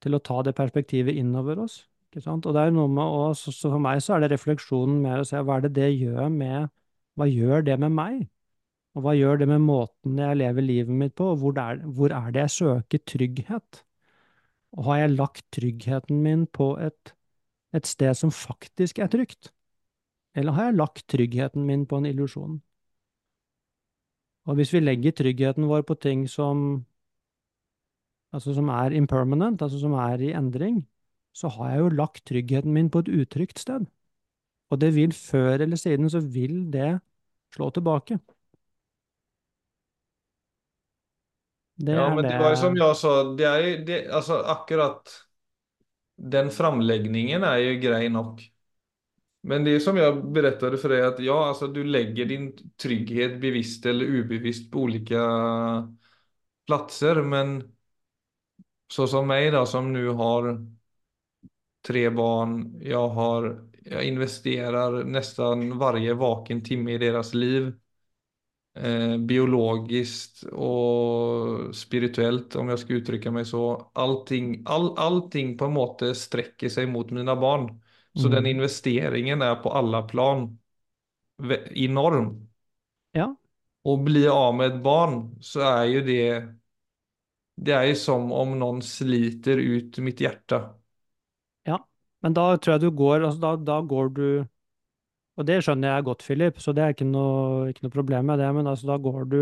til 0.00 0.16
å 0.16 0.22
ta 0.24 0.40
det 0.46 0.56
perspektivet 0.56 1.16
innover 1.20 1.60
oss? 1.66 1.82
Og 2.14 2.52
det 2.54 2.62
er 2.62 2.72
noe 2.72 2.88
med 2.88 3.04
å, 3.04 3.32
så 3.36 3.52
for 3.52 3.82
meg 3.82 4.00
så 4.00 4.16
er 4.16 4.24
det 4.24 4.30
refleksjonen 4.32 5.02
mer 5.02 5.20
å 5.20 5.26
se 5.28 5.40
hva 5.42 5.58
er 5.58 5.66
det 5.66 5.74
det 5.76 5.90
gjør 5.98 6.30
med, 6.32 6.70
hva 7.18 7.26
gjør 7.28 7.66
det 7.66 7.76
med 7.82 7.92
meg? 7.92 8.22
Og 8.96 9.04
hva 9.04 9.12
gjør 9.12 9.42
det 9.42 9.48
med 9.50 9.60
måten 9.60 10.16
jeg 10.22 10.38
lever 10.40 10.64
livet 10.64 10.96
mitt 10.96 11.14
på, 11.18 11.32
og 11.34 11.42
hvor 11.42 11.58
er, 11.60 11.82
hvor 11.84 12.14
er 12.16 12.30
det 12.32 12.46
jeg 12.46 12.54
søker 12.54 13.02
trygghet? 13.04 13.82
Og 14.76 14.88
har 14.88 15.02
jeg 15.02 15.16
lagt 15.16 15.44
tryggheten 15.52 16.22
min 16.24 16.46
på 16.46 16.70
et, 16.80 17.12
et 17.76 17.86
sted 17.88 18.16
som 18.16 18.32
faktisk 18.32 18.98
er 19.04 19.12
trygt? 19.12 19.52
Eller 20.36 20.56
har 20.56 20.70
jeg 20.70 20.78
lagt 20.80 21.04
tryggheten 21.12 21.68
min 21.68 21.84
på 21.88 22.00
en 22.00 22.08
illusjon? 22.08 22.58
Og 24.46 24.54
hvis 24.56 24.72
vi 24.72 24.80
legger 24.80 25.12
tryggheten 25.16 25.68
vår 25.68 25.82
på 25.82 25.96
ting 26.00 26.24
som, 26.30 26.86
altså 28.32 28.54
som 28.54 28.68
er 28.72 28.94
impermanent, 28.96 29.62
altså 29.62 29.80
som 29.80 29.96
er 29.98 30.22
i 30.22 30.32
endring, 30.38 30.84
så 31.36 31.50
har 31.52 31.74
jeg 31.74 31.82
jo 31.84 31.92
lagt 31.98 32.24
tryggheten 32.28 32.72
min 32.72 32.88
på 32.92 33.04
et 33.04 33.12
utrygt 33.12 33.60
sted. 33.60 33.84
Og 34.72 34.80
det 34.80 34.94
vil 34.96 35.12
før 35.14 35.62
eller 35.66 35.78
siden 35.78 36.08
så 36.10 36.22
vil 36.24 36.64
det 36.72 36.96
slå 37.54 37.70
tilbake. 37.76 38.18
Det 41.76 41.92
Ja, 41.92 42.08
men 42.14 42.24
det 42.24 42.38
var 42.40 42.54
jo 42.54 42.60
som 42.60 42.76
jeg 42.76 42.96
sa, 42.96 43.14
det 43.36 43.46
er 43.46 43.58
jo 43.62 43.72
det, 43.84 43.98
altså 44.08 44.40
akkurat 44.48 45.12
den 46.16 46.48
framläggningen 46.50 47.44
er 47.44 47.58
jo 47.60 47.80
grei 47.82 48.06
nok. 48.08 48.40
Men 49.46 49.64
det 49.66 49.76
er 49.76 49.82
som 49.84 49.98
jeg 50.00 50.14
fortalte 50.16 50.80
for 50.80 50.90
deg, 50.94 51.04
at 51.06 51.20
ja, 51.22 51.36
altså, 51.50 51.68
du 51.70 51.82
legger 51.86 52.26
din 52.26 52.48
trygghet 52.80 53.36
bevisst 53.42 53.86
eller 53.86 54.08
ubevisst 54.18 54.70
på 54.72 54.88
ulike 54.88 55.20
platser, 56.66 57.22
men 57.22 57.56
så 58.90 59.06
som 59.10 59.26
meg, 59.28 59.50
da, 59.54 59.64
som 59.66 59.90
nå 59.92 60.14
har 60.18 60.50
tre 61.86 62.10
barn, 62.10 62.80
jag 62.82 63.08
har, 63.08 63.68
jag 63.84 64.04
investerar 64.04 65.04
nästan 65.04 65.78
varje 65.78 66.14
vaken 66.14 66.64
timme 66.64 66.92
i 66.92 66.98
deras 66.98 67.34
liv. 67.34 67.72
eh, 68.76 69.16
biologiskt 69.18 70.44
og 70.52 71.74
spirituellt 71.76 72.56
om 72.60 72.68
jeg 72.72 72.82
skal 72.82 73.00
uttrykke 73.00 73.32
meg 73.34 73.46
så. 73.48 73.62
Allting, 73.98 74.50
all, 74.68 74.90
allting 75.00 75.54
på 75.58 75.68
en 75.68 75.76
måte 75.76 76.12
sträcker 76.16 76.72
seg 76.72 76.90
mot 76.92 77.10
mine 77.14 77.36
barn. 77.40 77.70
Så 78.16 78.28
den 78.32 78.46
Mm. 78.46 78.50
investeringen 78.50 79.42
er 79.44 79.56
på 79.62 79.72
alla 79.76 80.02
plan 80.08 80.48
enorm. 81.74 82.48
Ja, 83.12 83.36
Och 83.82 83.98
bli 83.98 84.28
av 84.28 84.54
med 84.54 84.66
et 84.66 84.82
barn, 84.82 85.38
så 85.40 85.60
er 85.60 85.84
jo 85.84 86.00
det 86.00 86.42
Det 87.66 87.72
er 87.78 87.82
jo 87.90 87.96
som 88.02 88.30
om 88.36 88.54
noen 88.62 88.80
sliter 88.90 89.60
ut 89.60 89.98
mitt 90.08 90.20
hjerte. 90.24 90.62
Men 92.26 92.34
da 92.34 92.44
tror 92.58 92.74
jeg 92.74 92.82
du 92.82 92.90
går, 92.98 93.22
altså 93.22 93.38
da, 93.44 93.52
da 93.68 93.78
går 93.86 94.08
du 94.16 94.26
Og 95.36 95.44
det 95.46 95.60
skjønner 95.62 95.92
jeg 95.94 96.04
godt, 96.08 96.22
Philip, 96.24 96.58
så 96.64 96.72
det 96.72 96.82
er 96.82 96.94
ikke 96.94 97.06
noe, 97.06 97.68
ikke 97.70 97.84
noe 97.84 97.92
problem 97.92 98.30
med 98.30 98.40
det, 98.40 98.48
men 98.56 98.66
altså 98.66 98.88
da 98.88 98.96
går 99.04 99.26
du 99.28 99.40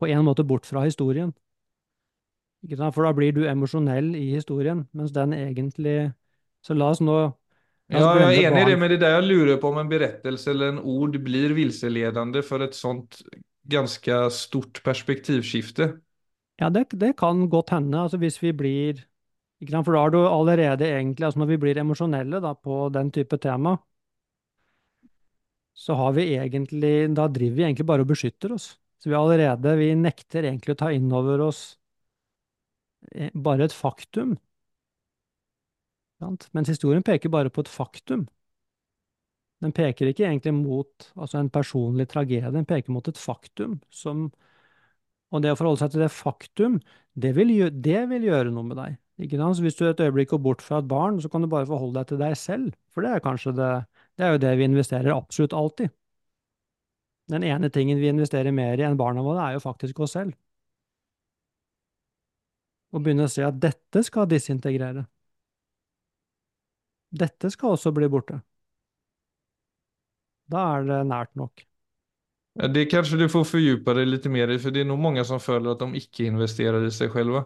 på 0.00 0.08
en 0.08 0.24
måte 0.24 0.44
bort 0.48 0.64
fra 0.66 0.82
historien. 0.86 1.34
For 2.64 3.04
da 3.04 3.12
blir 3.12 3.34
du 3.36 3.42
emosjonell 3.44 4.14
i 4.16 4.30
historien, 4.32 4.86
mens 4.96 5.12
den 5.12 5.34
egentlig 5.36 6.12
Så 6.64 6.74
la 6.74 6.90
oss 6.94 7.02
nå 7.04 7.14
La 7.92 8.00
oss 8.00 8.06
Ja, 8.08 8.30
jeg 8.30 8.44
er 8.44 8.48
enig 8.48 8.62
i 8.64 8.68
det, 8.70 8.78
men 8.80 8.90
det 8.90 8.96
er 8.96 9.02
der 9.02 9.16
jeg 9.18 9.26
lurer 9.28 9.58
på 9.60 9.68
om 9.68 9.82
en 9.82 9.90
berettelse 9.90 10.50
eller 10.50 10.72
en 10.72 10.78
ord 10.80 11.18
blir 11.26 11.52
vilseledende 11.54 12.42
for 12.42 12.64
et 12.64 12.74
sånt 12.74 13.20
ganske 13.68 14.16
stort 14.32 14.80
perspektivskifte. 14.86 15.90
Ja, 16.60 16.70
det, 16.70 16.86
det 17.00 17.16
kan 17.20 17.48
godt 17.50 17.70
hende, 17.76 18.00
altså 18.00 18.16
hvis 18.16 18.42
vi 18.42 18.52
blir? 18.52 19.04
For 19.70 19.92
da 19.94 20.00
har 20.04 20.10
du 20.14 20.18
allerede 20.26 20.86
egentlig, 20.88 21.26
altså 21.26 21.40
når 21.42 21.50
vi 21.52 21.58
blir 21.64 21.80
emosjonelle 21.82 22.40
da, 22.44 22.54
på 22.54 22.88
den 22.94 23.10
type 23.14 23.38
tema, 23.42 23.76
så 25.74 25.94
har 25.94 26.12
vi 26.12 26.24
egentlig 26.36 27.14
Da 27.16 27.28
driver 27.28 27.56
vi 27.56 27.62
egentlig 27.64 27.86
bare 27.86 28.04
og 28.06 28.10
beskytter 28.12 28.52
oss. 28.54 28.78
Så 28.98 29.10
vi 29.10 29.16
allerede 29.18 29.76
Vi 29.76 29.94
nekter 29.94 30.44
egentlig 30.44 30.74
å 30.74 30.80
ta 30.84 30.92
inn 30.92 31.10
over 31.12 31.40
oss 31.48 31.64
eh, 33.14 33.30
bare 33.34 33.64
et 33.64 33.72
faktum. 33.72 34.36
Mens 36.54 36.70
historien 36.70 37.02
peker 37.04 37.28
bare 37.28 37.50
på 37.52 37.64
et 37.64 37.68
faktum. 37.68 38.26
Den 39.62 39.72
peker 39.72 40.10
ikke 40.10 40.26
egentlig 40.26 40.52
mot 40.56 41.08
altså 41.14 41.38
en 41.40 41.50
personlig 41.52 42.08
tragedie, 42.10 42.50
den 42.52 42.66
peker 42.68 42.92
mot 42.92 43.06
et 43.08 43.20
faktum 43.20 43.78
som 43.90 44.30
Og 45.34 45.42
det 45.42 45.50
å 45.52 45.56
forholde 45.58 45.80
seg 45.82 45.94
til 45.94 46.04
det 46.04 46.10
faktum, 46.14 46.76
det 47.18 47.32
vil, 47.36 47.50
det 47.82 48.04
vil 48.12 48.28
gjøre 48.28 48.52
noe 48.54 48.68
med 48.68 48.78
deg. 48.78 48.98
Ikke 49.22 49.38
sant? 49.38 49.56
Så 49.56 49.62
hvis 49.62 49.76
du 49.78 49.84
et 49.86 50.00
øyeblikk 50.00 50.32
går 50.32 50.40
bort 50.42 50.62
fra 50.62 50.80
et 50.82 50.88
barn, 50.90 51.20
så 51.22 51.28
kan 51.30 51.42
du 51.44 51.48
bare 51.50 51.68
forholde 51.68 52.00
deg 52.00 52.08
til 52.10 52.18
deg 52.22 52.34
selv. 52.38 52.72
For 52.90 53.04
det 53.04 53.12
er 53.14 53.24
kanskje 53.24 53.54
det 53.58 53.72
Det 54.14 54.24
er 54.24 54.32
jo 54.32 54.38
det 54.38 54.58
vi 54.58 54.64
investerer 54.64 55.10
absolutt 55.16 55.52
alltid. 55.52 55.90
Den 57.32 57.42
ene 57.42 57.70
tingen 57.70 57.98
vi 57.98 58.08
investerer 58.08 58.52
mer 58.52 58.78
i 58.78 58.84
enn 58.86 58.98
barna 59.00 59.22
våre, 59.26 59.42
er 59.48 59.56
jo 59.56 59.62
faktisk 59.64 60.00
oss 60.04 60.12
selv. 60.14 60.36
Å 62.94 63.00
begynne 63.02 63.26
å 63.26 63.32
se 63.32 63.42
at 63.42 63.58
dette 63.58 64.04
skal 64.06 64.28
disintegrere. 64.30 65.06
Dette 67.10 67.50
skal 67.50 67.74
også 67.74 67.90
bli 67.94 68.06
borte. 68.10 68.38
Da 70.50 70.62
er 70.76 70.86
det 70.88 71.00
nært 71.08 71.32
nok. 71.40 71.64
Det 72.54 72.84
kanskje 72.86 73.18
du 73.18 73.26
får 73.30 73.48
fordype 73.50 73.94
deg 73.98 74.06
litt 74.06 74.26
mer 74.30 74.52
i, 74.54 74.60
for 74.62 74.70
det 74.70 74.84
er 74.84 74.90
nog 74.92 75.00
mange 75.02 75.24
som 75.26 75.40
føler 75.42 75.72
at 75.72 75.82
de 75.82 75.98
ikke 75.98 76.28
investerer 76.30 76.86
i 76.86 76.92
seg 76.94 77.10
selv. 77.10 77.40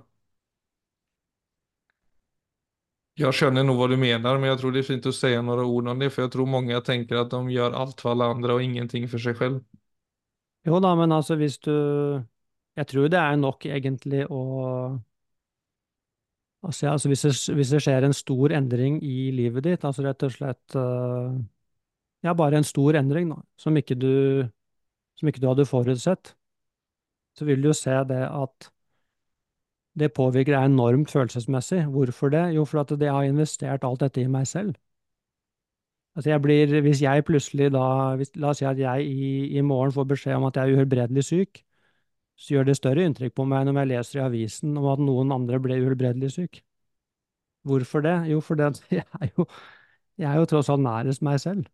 Jeg 3.19 3.35
skjønner 3.35 3.65
nog 3.67 3.81
hva 3.81 3.89
du 3.91 3.97
mener, 3.99 4.39
men 4.39 4.53
jeg 4.53 4.61
tror 4.61 4.75
det 4.75 4.85
er 4.85 4.87
fint 4.87 5.07
å 5.11 5.13
si 5.15 5.33
noen 5.35 5.65
ord 5.65 5.91
om 5.91 5.99
det, 5.99 6.13
for 6.15 6.25
jeg 6.25 6.33
tror 6.37 6.47
mange 6.51 6.79
tenker 6.87 7.19
at 7.19 7.33
de 7.33 7.41
gjør 7.51 7.75
alt 7.75 8.03
for 8.03 8.13
alle 8.13 8.29
andre 8.37 8.55
og 8.55 8.63
ingenting 8.63 9.09
for 9.11 9.23
seg 9.23 9.39
selv. 9.41 9.59
Jo 10.67 10.79
da, 10.83 10.93
men 10.99 11.15
altså 11.15 11.39
hvis 11.39 11.59
du 11.65 11.73
Jeg 12.79 12.87
tror 12.87 13.09
det 13.11 13.19
er 13.19 13.37
nok 13.39 13.65
egentlig 13.67 14.27
å 14.31 14.43
Altså, 16.67 16.89
altså 16.91 17.09
hvis, 17.09 17.23
det, 17.23 17.55
hvis 17.55 17.71
det 17.71 17.81
skjer 17.85 18.05
en 18.05 18.17
stor 18.17 18.53
endring 18.59 18.97
i 19.07 19.31
livet 19.31 19.63
ditt, 19.63 19.85
altså 19.87 20.03
rett 20.03 20.25
og 20.27 20.33
slett 20.35 20.75
eh, 20.75 21.37
Ja, 22.27 22.35
bare 22.35 22.59
en 22.59 22.67
stor 22.67 22.99
endring, 22.99 23.31
da, 23.31 23.39
som 23.59 23.79
ikke 23.79 23.95
du, 23.95 24.43
som 25.19 25.31
ikke 25.31 25.43
du 25.43 25.47
hadde 25.53 25.69
forutsett, 25.71 26.33
så 27.39 27.47
vil 27.47 27.63
du 27.63 27.71
jo 27.71 27.77
se 27.79 27.95
det 28.11 28.25
at 28.27 28.71
det 30.01 30.13
påvirker 30.17 30.55
deg 30.55 30.69
enormt 30.71 31.11
følelsesmessig. 31.13 31.85
Hvorfor 31.95 32.33
det? 32.35 32.45
Jo, 32.57 32.65
for 32.69 32.83
at 32.83 32.93
jeg 32.95 33.13
har 33.13 33.27
investert 33.27 33.87
alt 33.87 34.05
dette 34.05 34.23
i 34.23 34.31
meg 34.31 34.47
selv. 34.47 34.77
Altså 36.17 36.31
jeg 36.33 36.43
blir, 36.43 36.81
hvis 36.83 37.03
jeg 37.03 37.25
plutselig 37.25 37.71
da, 37.71 37.85
hvis, 38.19 38.33
la 38.43 38.51
oss 38.51 38.59
si 38.59 38.67
at 38.67 38.79
jeg 38.81 39.07
i, 39.07 39.29
i 39.59 39.63
morgen 39.63 39.95
får 39.95 40.07
beskjed 40.13 40.35
om 40.39 40.49
at 40.49 40.57
jeg 40.59 40.67
er 40.67 40.79
uhelbredelig 40.81 41.25
syk, 41.29 41.61
så 42.39 42.55
gjør 42.55 42.69
det 42.69 42.77
større 42.79 43.05
inntrykk 43.07 43.35
på 43.39 43.47
meg 43.51 43.67
når 43.67 43.81
jeg 43.81 43.91
leser 43.93 44.19
i 44.19 44.25
avisen 44.25 44.77
om 44.79 44.89
at 44.93 45.03
noen 45.03 45.35
andre 45.35 45.61
ble 45.63 45.79
uhelbredelig 45.83 46.33
syk. 46.35 46.61
Hvorfor 47.67 48.03
det? 48.03 48.17
Jo, 48.33 48.41
fordi 48.43 48.71
jeg 48.99 49.05
er 49.21 49.31
jo, 49.37 49.47
jeg 50.19 50.31
er 50.31 50.41
jo 50.41 50.49
tross 50.51 50.71
alt 50.75 50.83
nærest 50.83 51.23
meg 51.27 51.39
selv. 51.43 51.67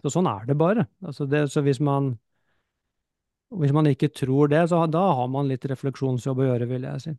Så 0.00 0.12
sånn 0.14 0.28
er 0.28 0.44
det 0.48 0.56
bare. 0.60 0.86
Altså 1.04 1.26
det, 1.28 1.46
så 1.52 1.64
hvis 1.64 1.80
man, 1.84 2.14
hvis 3.50 3.72
man 3.74 3.88
ikke 3.90 4.10
tror 4.14 4.50
det, 4.52 4.62
så 4.70 4.84
da 4.86 5.02
har 5.18 5.28
man 5.32 5.48
litt 5.50 5.64
refleksjonsjobb 5.66 6.42
å 6.42 6.48
gjøre, 6.50 6.68
vil 6.70 6.86
jeg 6.86 7.04
si. 7.04 7.14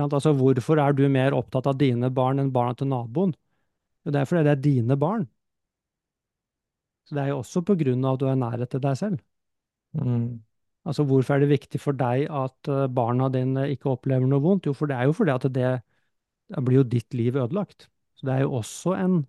Altså, 0.00 0.32
hvorfor 0.34 0.80
er 0.80 0.96
du 0.96 1.04
mer 1.12 1.36
opptatt 1.36 1.68
av 1.70 1.78
dine 1.78 2.08
barn 2.10 2.40
enn 2.40 2.50
barna 2.54 2.74
til 2.78 2.88
naboen? 2.90 3.34
Jo, 4.04 4.12
det 4.14 4.20
er 4.20 4.28
fordi 4.28 4.44
det 4.46 4.54
er 4.54 4.64
dine 4.64 4.96
barn. 5.00 5.28
Så 7.04 7.16
det 7.16 7.22
er 7.22 7.32
jo 7.34 7.40
også 7.42 7.62
på 7.68 7.76
grunn 7.78 8.04
av 8.04 8.16
at 8.16 8.22
du 8.22 8.26
har 8.30 8.40
nærhet 8.40 8.70
til 8.72 8.82
deg 8.82 8.98
selv. 8.98 9.22
Mm. 9.94 10.40
Altså, 10.88 11.04
hvorfor 11.08 11.36
er 11.36 11.44
det 11.44 11.52
viktig 11.52 11.80
for 11.80 11.96
deg 11.96 12.26
at 12.32 12.70
eh, 12.72 12.86
barna 12.92 13.28
dine 13.32 13.68
ikke 13.72 13.92
opplever 13.92 14.26
noe 14.28 14.42
vondt? 14.44 14.66
Jo, 14.68 14.74
for 14.76 14.90
det 14.90 14.96
er 14.96 15.08
jo 15.08 15.16
fordi 15.16 15.34
at 15.36 15.46
det 15.52 15.74
det 16.52 16.62
blir 16.64 16.82
jo 16.82 16.88
ditt 16.88 17.14
liv 17.16 17.36
ødelagt. 17.36 17.88
Så 18.18 18.26
det 18.28 18.34
er 18.34 18.44
jo 18.44 18.58
også 18.60 18.94
en 18.98 19.22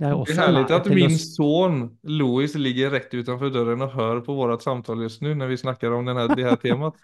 Det 0.00 0.08
er 0.08 0.14
Det 0.16 0.16
er 0.16 0.20
også 0.20 0.32
en 0.32 0.40
herlig 0.40 0.62
at 0.72 0.86
min 0.88 1.12
oss. 1.12 1.24
son 1.36 1.80
Louis 2.08 2.54
ligger 2.56 2.94
rett 2.96 3.12
utenfor 3.12 3.52
døren 3.52 3.84
og 3.84 3.92
hører 3.92 4.22
på 4.24 4.34
vårt 4.34 4.64
samtale 4.64 5.04
just 5.04 5.20
nu 5.20 5.34
når 5.36 5.52
vi 5.52 5.58
snakker 5.60 5.92
om 5.92 6.08
denne, 6.08 6.24
det 6.32 6.46
her 6.46 6.56
temaet. 6.64 6.96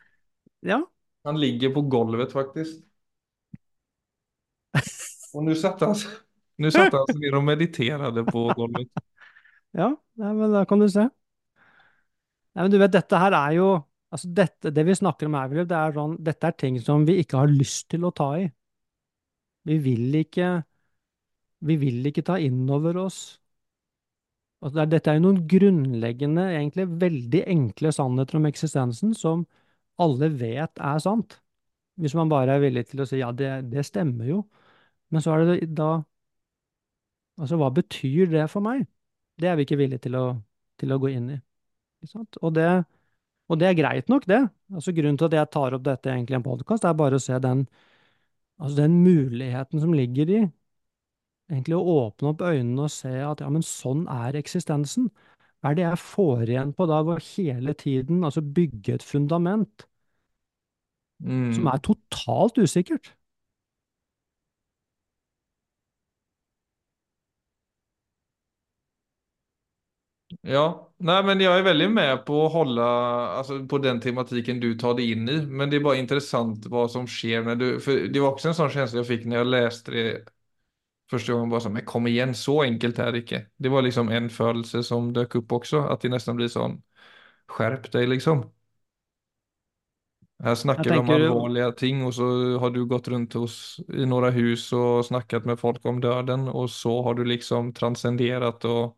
Ja, 0.64 0.80
Han 1.28 1.40
ligger 1.40 1.74
på 1.74 1.82
golvet 1.92 2.32
faktisk. 2.32 2.80
Og 5.36 5.44
nå 5.44 5.54
satt 5.58 5.82
han, 5.84 5.92
nu 6.62 6.70
satt 6.72 6.94
han 6.94 7.20
ned 7.20 7.36
og 7.36 7.44
mediterade 7.44 8.24
på 8.24 8.46
golvet. 8.56 8.88
ja, 9.80 9.90
men 10.16 10.54
da 10.54 10.64
kan 10.64 10.80
du 10.80 10.88
se. 10.88 11.04
Nei, 12.56 12.64
men 12.64 12.72
du 12.72 12.78
vet, 12.80 12.94
dette 12.96 13.20
her 13.20 13.36
er 13.36 13.58
jo 13.60 13.68
Altså, 14.14 14.28
dette, 14.30 14.70
det 14.70 14.84
vi 14.86 14.94
snakker 14.94 15.26
om 15.26 15.34
her, 15.34 15.64
det 15.66 15.74
er 15.76 15.92
sånn 15.92 16.12
Dette 16.22 16.46
er 16.46 16.54
ting 16.54 16.76
som 16.80 17.02
vi 17.04 17.18
ikke 17.20 17.40
har 17.42 17.50
lyst 17.50 17.88
til 17.90 18.06
å 18.06 18.12
ta 18.14 18.28
i. 18.38 18.44
Vi 19.66 19.76
vil 19.82 20.14
ikke 20.22 20.62
Vi 21.66 21.76
vil 21.80 22.06
ikke 22.08 22.24
ta 22.26 22.38
inn 22.42 22.64
over 22.72 22.98
oss 23.06 23.20
Altså, 24.64 24.86
dette 24.88 25.10
er 25.12 25.18
jo 25.18 25.22
noen 25.26 25.42
grunnleggende, 25.50 26.46
egentlig 26.56 26.86
veldig 27.02 27.42
enkle 27.52 27.90
sannheter 27.92 28.38
om 28.38 28.46
eksistensen 28.48 29.12
som 29.14 29.44
alle 30.00 30.30
vet 30.32 30.80
er 30.80 31.02
sant. 31.04 31.36
Hvis 32.00 32.16
man 32.16 32.30
bare 32.32 32.56
er 32.56 32.62
villig 32.64 32.86
til 32.90 33.02
å 33.04 33.06
si 33.08 33.20
ja, 33.20 33.28
det, 33.36 33.50
det 33.72 33.84
stemmer 33.86 34.30
jo. 34.30 34.40
Men 35.12 35.24
så 35.24 35.36
er 35.36 35.44
det 35.46 35.70
da 35.76 35.90
Altså, 37.36 37.58
hva 37.60 37.68
betyr 37.68 38.30
det 38.32 38.46
for 38.48 38.64
meg? 38.64 38.86
Det 39.36 39.48
er 39.50 39.58
vi 39.58 39.66
ikke 39.66 39.76
villige 39.76 40.06
til 40.06 40.14
å, 40.16 40.24
til 40.80 40.94
å 40.94 40.96
gå 41.02 41.10
inn 41.12 41.26
i. 41.34 41.36
Og 42.40 42.52
det, 42.56 42.68
og 43.50 43.58
det 43.60 43.68
er 43.68 43.76
greit 43.76 44.08
nok, 44.08 44.24
det. 44.30 44.38
Altså, 44.72 44.94
grunnen 44.96 45.18
til 45.20 45.28
at 45.28 45.36
jeg 45.36 45.50
tar 45.52 45.76
opp 45.76 45.84
dette 45.84 46.12
egentlig 46.12 46.36
i 46.36 46.38
en 46.40 46.46
podkast, 46.46 46.86
er 46.88 46.96
bare 46.96 47.18
å 47.18 47.22
se 47.22 47.36
den, 47.44 47.66
altså 48.56 48.78
den 48.80 48.96
muligheten 49.04 49.82
som 49.84 49.92
ligger 49.96 50.32
i 50.32 50.40
egentlig 51.50 51.76
å 51.78 51.94
åpne 52.06 52.30
opp 52.32 52.42
øynene 52.46 52.86
og 52.86 52.92
se 52.94 53.12
at 53.30 53.42
ja, 53.44 53.48
men 53.52 53.64
sånn 53.66 54.06
er 54.12 54.38
eksistensen. 54.40 55.10
Hva 55.60 55.72
er 55.72 55.78
det 55.80 55.86
jeg 55.86 56.00
får 56.04 56.44
igjen 56.52 56.72
på 56.78 56.86
da 56.90 57.00
å 57.06 57.18
hele 57.32 57.74
tiden 57.78 58.24
altså 58.28 58.42
bygge 58.58 58.98
et 58.98 59.06
fundament 59.06 59.86
som 61.54 61.66
Mm. 61.66 61.72
er 61.72 61.78
totalt 61.88 62.58
usikkert? 62.58 63.12
Ja, 70.40 70.92
nej 70.96 71.24
men 71.24 71.40
jag 71.40 71.58
är 71.58 71.62
väldigt 71.62 71.90
med 71.90 72.26
på 72.26 72.46
att 72.46 72.52
hålla, 72.52 72.82
alltså 73.28 73.66
på 73.66 73.78
den 73.78 74.00
tematiken 74.00 74.60
du 74.60 74.74
tar 74.78 74.94
dig 74.94 75.12
in 75.12 75.28
i. 75.28 75.46
Men 75.46 75.70
det 75.70 75.76
är 75.76 75.80
bara 75.80 75.96
intressant 75.96 76.66
vad 76.66 76.90
som 76.90 77.06
sker 77.06 77.42
när 77.42 77.56
du, 77.56 77.80
för 77.80 77.92
det 78.08 78.20
var 78.20 78.28
också 78.28 78.48
en 78.48 78.54
sån 78.54 78.70
känsla 78.70 78.98
jag 78.98 79.06
fick 79.06 79.24
när 79.24 79.36
jag 79.36 79.46
läste 79.46 79.90
det 79.90 80.24
första 81.10 81.32
gangen 81.32 81.50
bare 81.52 81.60
sånn 81.66 81.76
men 81.76 81.84
kom 81.86 82.06
igjen, 82.10 82.34
så 82.34 82.58
enkelt 82.64 82.98
er 83.02 83.12
det 83.14 83.22
ikke. 83.24 83.40
Det 83.62 83.70
var 83.72 83.82
liksom 83.86 84.10
en 84.12 84.28
følelse 84.32 84.82
som 84.86 85.12
dukket 85.16 85.42
opp 85.44 85.52
også, 85.60 85.84
at 85.92 86.02
det 86.02 86.12
nesten 86.14 86.36
blir 86.38 86.50
sånn 86.52 86.80
Skjerp 87.52 87.90
deg, 87.94 88.08
liksom. 88.10 88.40
Her 90.44 90.54
snakker 90.60 90.90
vi 90.92 90.98
om 91.00 91.10
alvorlige 91.12 91.66
ting 91.80 91.98
og 92.06 92.12
så 92.16 92.26
har 92.62 92.70
du 92.74 92.78
gått 92.88 93.08
rundt 93.12 93.36
hos, 93.40 93.56
i 93.92 94.04
noen 94.08 94.32
hus 94.36 94.64
og 94.76 95.04
snakket 95.08 95.48
med 95.50 95.60
folk 95.60 95.84
om 95.92 96.00
døden, 96.04 96.48
og 96.52 96.68
så 96.72 96.94
har 97.08 97.16
du 97.20 97.24
liksom 97.28 97.72
transcendert 97.76 98.64
og 98.72 98.96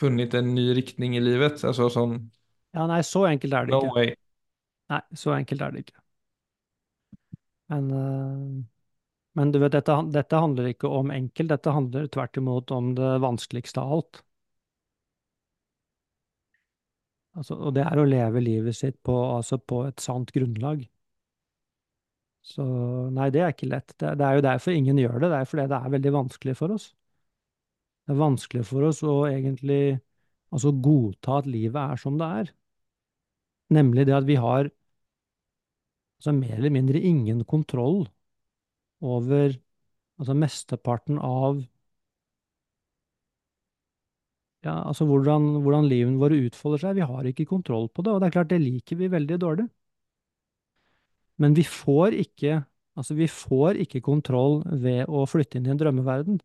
funnet 0.00 0.34
en 0.40 0.52
ny 0.58 0.66
riktning 0.78 1.16
i 1.16 1.20
livet. 1.26 1.64
Altså 1.72 1.90
sånn 1.98 2.16
Ja, 2.76 2.84
nei, 2.90 3.00
så 3.08 3.24
enkelt 3.26 3.54
er 3.60 3.66
det 3.66 3.72
no 3.72 3.80
ikke. 3.80 3.92
way. 3.94 4.14
Nei, 4.90 5.00
så 5.22 5.34
enkelt 5.36 5.62
er 5.68 5.70
det 5.76 5.84
ikke. 5.86 6.00
Men, 7.68 7.90
eh, 7.90 8.64
men 9.36 9.52
du 9.52 9.58
vet, 9.60 9.74
dette, 9.74 9.94
dette 10.14 10.38
handler 10.40 10.70
ikke 10.70 10.88
om 10.88 11.10
enkelt, 11.12 11.50
dette 11.52 11.74
handler 11.76 12.08
tvert 12.12 12.38
imot 12.40 12.72
om 12.72 12.94
det 12.96 13.16
vanskeligste 13.24 13.82
av 13.82 13.92
alt. 13.98 14.22
Altså, 17.36 17.58
og 17.60 17.74
det 17.76 17.84
er 17.84 18.00
å 18.00 18.06
leve 18.08 18.40
livet 18.40 18.78
sitt 18.78 18.96
på, 19.04 19.12
altså 19.36 19.58
på 19.60 19.82
et 19.90 20.00
sant 20.00 20.32
grunnlag. 20.32 20.86
Så 22.46 22.64
nei, 23.12 23.28
det 23.34 23.42
er 23.42 23.52
ikke 23.52 23.68
lett. 23.68 23.92
Det, 23.98 24.14
det 24.16 24.24
er 24.24 24.38
jo 24.38 24.46
derfor 24.46 24.72
ingen 24.72 25.00
gjør 25.02 25.18
det. 25.18 25.30
Det 25.32 25.40
er 25.42 25.50
fordi 25.50 25.68
det 25.68 25.80
er 25.82 25.94
veldig 25.96 26.12
vanskelig 26.14 26.56
for 26.56 26.76
oss. 26.78 26.88
Det 28.06 28.14
er 28.14 28.22
vanskelig 28.22 28.64
for 28.68 28.86
oss 28.88 29.02
å 29.04 29.16
egentlig 29.28 29.80
altså 30.54 30.72
godta 30.80 31.40
at 31.42 31.50
livet 31.50 31.80
er 31.82 32.00
som 32.00 32.16
det 32.20 32.32
er. 32.40 32.52
Nemlig 33.76 34.06
det 34.08 34.14
at 34.16 34.28
vi 34.28 34.38
har 34.40 34.70
altså 36.16 36.32
mer 36.32 36.54
eller 36.56 36.72
mindre 36.72 37.02
ingen 37.02 37.42
kontroll 37.44 38.06
over 39.04 39.56
altså 40.20 40.36
mesteparten 40.38 41.18
av 41.20 41.62
ja, 44.66 44.74
altså 44.88 45.06
hvordan, 45.08 45.48
hvordan 45.64 45.86
livene 45.90 46.20
våre 46.20 46.38
utfolder 46.48 46.82
seg. 46.82 46.96
Vi 46.98 47.06
har 47.10 47.28
ikke 47.30 47.46
kontroll 47.48 47.88
på 47.92 48.02
det, 48.02 48.12
og 48.14 48.22
det 48.22 48.28
er 48.30 48.36
klart 48.38 48.50
det 48.52 48.62
liker 48.62 48.98
vi 49.00 49.12
veldig 49.12 49.38
dårlig. 49.42 49.66
Men 51.42 51.54
vi 51.56 51.64
får 51.68 52.16
ikke, 52.16 52.60
altså 52.96 53.14
vi 53.14 53.28
får 53.28 53.80
ikke 53.84 54.00
kontroll 54.04 54.62
ved 54.84 55.04
å 55.08 55.24
flytte 55.28 55.58
inn 55.58 55.68
i 55.68 55.72
en 55.74 55.80
drømmeverden. 55.80 56.40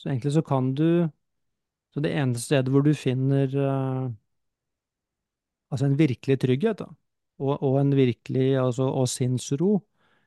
Så 0.00 0.08
egentlig 0.10 0.32
så 0.34 0.42
kan 0.42 0.74
du 0.74 1.10
Så 1.92 2.00
det 2.00 2.10
eneste 2.16 2.46
stedet 2.46 2.72
hvor 2.72 2.80
du 2.80 2.94
finner 2.96 3.52
uh, 3.52 4.08
altså 5.72 5.86
en 5.86 5.98
virkelig 5.98 6.38
trygghet, 6.40 6.78
da, 6.80 6.86
og, 7.42 7.62
og 7.62 7.78
en 7.80 7.92
virkelig 7.96 8.48
altså, 8.60 8.88
og 8.88 9.08
sinnsro, 9.08 9.80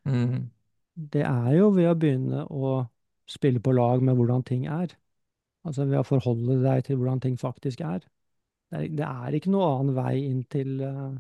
Mm. 0.05 0.51
Det 0.95 1.23
er 1.27 1.51
jo 1.57 1.69
ved 1.75 1.89
å 1.91 1.97
begynne 1.99 2.45
å 2.47 2.75
spille 3.29 3.59
på 3.63 3.73
lag 3.75 4.03
med 4.05 4.15
hvordan 4.15 4.43
ting 4.47 4.65
er. 4.71 4.93
Altså 5.65 5.87
ved 5.89 5.99
å 5.99 6.07
forholde 6.07 6.59
deg 6.63 6.85
til 6.87 6.99
hvordan 6.99 7.21
ting 7.23 7.37
faktisk 7.41 7.81
er. 7.81 8.03
Det 8.71 8.79
er, 8.79 8.89
det 8.99 9.07
er 9.07 9.37
ikke 9.37 9.53
noen 9.53 9.71
annen 9.71 9.97
vei 9.97 10.13
inn 10.23 10.43
til 10.49 10.77
uh, 10.81 11.15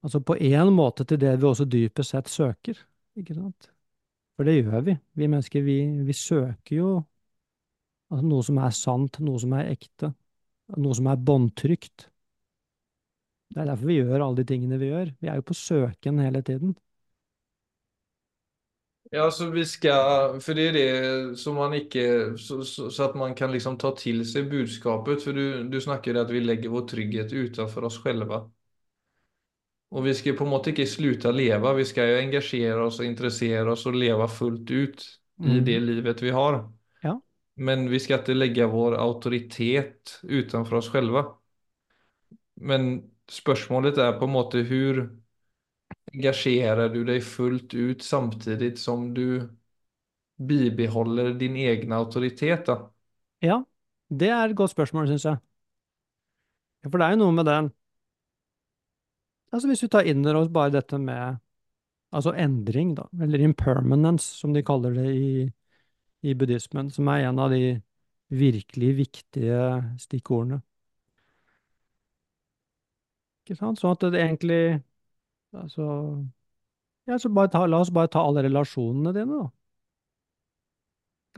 Altså 0.00 0.22
på 0.24 0.32
én 0.40 0.70
måte 0.72 1.04
til 1.04 1.18
det 1.20 1.34
vi 1.36 1.44
også 1.44 1.66
dypest 1.68 2.14
sett 2.14 2.30
søker, 2.32 2.78
ikke 3.20 3.34
sant? 3.36 3.66
For 4.32 4.48
det 4.48 4.54
gjør 4.56 4.86
vi. 4.86 4.94
Vi 5.20 5.26
mennesker, 5.28 5.60
vi, 5.60 5.74
vi 6.06 6.14
søker 6.16 6.76
jo 6.78 6.92
altså 8.08 8.24
noe 8.24 8.46
som 8.46 8.60
er 8.64 8.72
sant, 8.72 9.18
noe 9.20 9.42
som 9.42 9.52
er 9.58 9.68
ekte, 9.74 10.14
noe 10.80 10.96
som 10.96 11.10
er 11.12 11.20
båndtrygt. 11.20 12.06
Det 13.50 13.60
er 13.60 13.68
derfor 13.68 13.90
vi 13.90 13.98
gjør 13.98 14.24
alle 14.24 14.40
de 14.40 14.46
tingene 14.48 14.78
vi 14.80 14.88
gjør. 14.88 15.12
Vi 15.20 15.28
er 15.28 15.36
jo 15.36 15.46
på 15.50 15.58
søken 15.58 16.22
hele 16.24 16.40
tiden. 16.48 16.72
Ja, 19.12 19.30
så 19.30 19.50
vi 19.50 19.64
skal 19.66 20.36
For 20.40 20.54
det 20.54 20.66
er 20.68 20.72
det 20.76 21.38
som 21.38 21.56
man 21.58 21.72
ikke, 21.74 22.02
så, 22.38 22.60
så, 22.64 22.90
så 22.94 23.08
at 23.08 23.16
man 23.18 23.34
kan 23.34 23.50
liksom 23.50 23.78
ta 23.78 23.90
til 23.98 24.22
seg 24.28 24.46
budskapet. 24.52 25.22
For 25.24 25.34
du, 25.34 25.42
du 25.72 25.80
snakker 25.82 26.14
om 26.14 26.22
at 26.24 26.30
vi 26.34 26.42
legger 26.44 26.70
vår 26.70 26.86
trygghet 26.92 27.34
utenfor 27.34 27.88
oss 27.90 27.98
selv. 28.04 28.30
Og 29.90 30.04
vi 30.06 30.12
skal 30.14 30.36
på 30.38 30.44
en 30.46 30.52
måte 30.52 30.70
ikke 30.70 30.86
slutte 30.86 31.30
å 31.30 31.34
leve, 31.34 31.72
vi 31.80 31.84
skal 31.88 32.12
jo 32.12 32.18
engasjere 32.20 32.84
oss 32.86 33.00
og 33.02 33.08
interessere 33.08 33.72
oss 33.72 33.86
og 33.90 33.96
leve 33.98 34.28
fullt 34.30 34.70
ut 34.70 35.06
i 35.50 35.58
Mm. 35.58 35.64
det 35.66 35.78
livet 35.82 36.22
vi 36.22 36.30
har. 36.36 36.60
Ja. 37.02 37.20
Men 37.56 37.88
vi 37.90 37.98
skal 38.00 38.20
ikke 38.22 38.36
legge 38.38 38.66
vår 38.72 38.96
autoritet 39.00 40.18
utenfor 40.24 40.80
oss 40.80 40.90
selv. 40.92 41.18
Men 42.70 42.86
spørsmålet 43.30 43.98
er 43.98 44.18
på 44.20 44.26
en 44.28 44.34
måte 44.34 44.62
hvor 44.68 45.02
engasjerer 46.14 46.90
du 46.94 47.02
deg 47.04 47.22
fullt 47.24 47.74
ut 47.74 48.02
samtidig 48.02 48.76
som 48.78 49.10
du 49.14 49.48
bibeholder 50.36 51.34
din 51.38 51.56
egen 51.56 51.92
autoritet? 51.92 52.66
da? 52.66 52.90
Ja, 53.42 53.62
det 54.10 54.28
er 54.28 54.48
et 54.48 54.56
godt 54.56 54.70
spørsmål, 54.70 55.08
syns 55.08 55.24
jeg. 55.24 55.36
For 56.88 56.96
det 56.98 57.06
er 57.06 57.14
jo 57.16 57.20
noe 57.24 57.36
med 57.36 57.48
den 57.48 57.70
Altså 59.50 59.66
hvis 59.66 59.82
vi 59.82 59.88
tar 59.90 60.06
inn 60.06 60.22
over 60.22 60.44
oss 60.44 60.50
bare 60.54 60.70
dette 60.76 60.98
med 61.02 61.40
altså 62.14 62.32
endring, 62.38 62.92
da, 62.94 63.08
eller 63.22 63.42
impermanence, 63.42 64.28
som 64.38 64.54
de 64.54 64.62
kaller 64.62 64.94
det 64.94 65.08
i, 65.10 65.30
i 66.22 66.34
buddhismen, 66.38 66.90
som 66.94 67.08
er 67.10 67.26
en 67.26 67.38
av 67.42 67.50
de 67.50 67.80
virkelig 68.30 68.92
viktige 69.00 69.58
stikkordene. 69.98 70.60
Ikke 73.42 73.58
sant? 73.58 73.80
Sånn 73.82 73.96
at 73.96 74.06
det 74.14 74.22
egentlig 74.22 74.60
Altså 75.52 75.84
ja, 77.08 77.18
så 77.18 77.28
bare 77.34 77.48
ta, 77.50 77.64
La 77.66 77.80
oss 77.82 77.90
bare 77.90 78.08
ta 78.12 78.22
alle 78.22 78.44
relasjonene 78.46 79.12
dine, 79.16 79.38
da. 79.40 79.48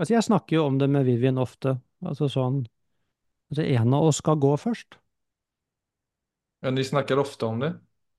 Altså, 0.00 0.14
jeg 0.14 0.24
snakker 0.24 0.56
jo 0.56 0.66
om 0.66 0.78
det 0.80 0.88
med 0.90 1.04
Vivian 1.08 1.38
ofte. 1.40 1.76
Altså 2.04 2.28
sånn 2.32 2.62
Altså, 3.52 3.62
en 3.68 3.92
av 3.94 4.06
oss 4.08 4.16
skal 4.22 4.38
gå 4.40 4.50
først. 4.56 4.96
Ja, 6.62 6.70
Ni 6.70 6.84
snakker 6.84 7.18
ofte 7.20 7.46
om 7.46 7.60
det 7.60 7.74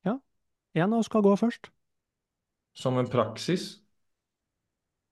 Ja. 0.05 0.19
En 0.75 0.93
av 0.93 0.99
oss 0.99 1.05
skal 1.09 1.21
gå 1.25 1.35
først. 1.37 1.69
som 2.73 2.97
en 2.97 3.07
praksis. 3.07 3.79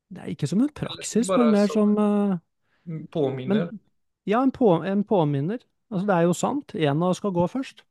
Det 0.09 0.21
er 0.21 0.29
ikke 0.33 0.47
som 0.47 0.61
en 0.61 0.69
praksis, 0.69 1.27
bare 1.27 1.37
men 1.45 1.51
mer 1.51 1.67
som- 1.67 1.95
som 1.95 2.31
uh, 2.91 3.05
Påminner. 3.11 3.55
Men 3.71 3.79
ja, 4.25 4.41
en, 4.43 4.51
på, 4.51 4.83
en 4.83 5.03
påminner. 5.03 5.59
Altså, 5.91 6.07
det 6.07 6.15
er 6.15 6.21
jo 6.21 6.33
sant. 6.33 6.75
En 6.75 7.03
av 7.03 7.09
oss 7.09 7.17
skal 7.17 7.31
gå 7.31 7.47
først. 7.47 7.83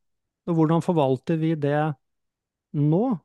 Og 0.46 0.55
hvordan 0.55 0.83
forvalter 0.83 1.37
vi 1.37 1.55
det 1.55 1.94
nå? 2.76 3.18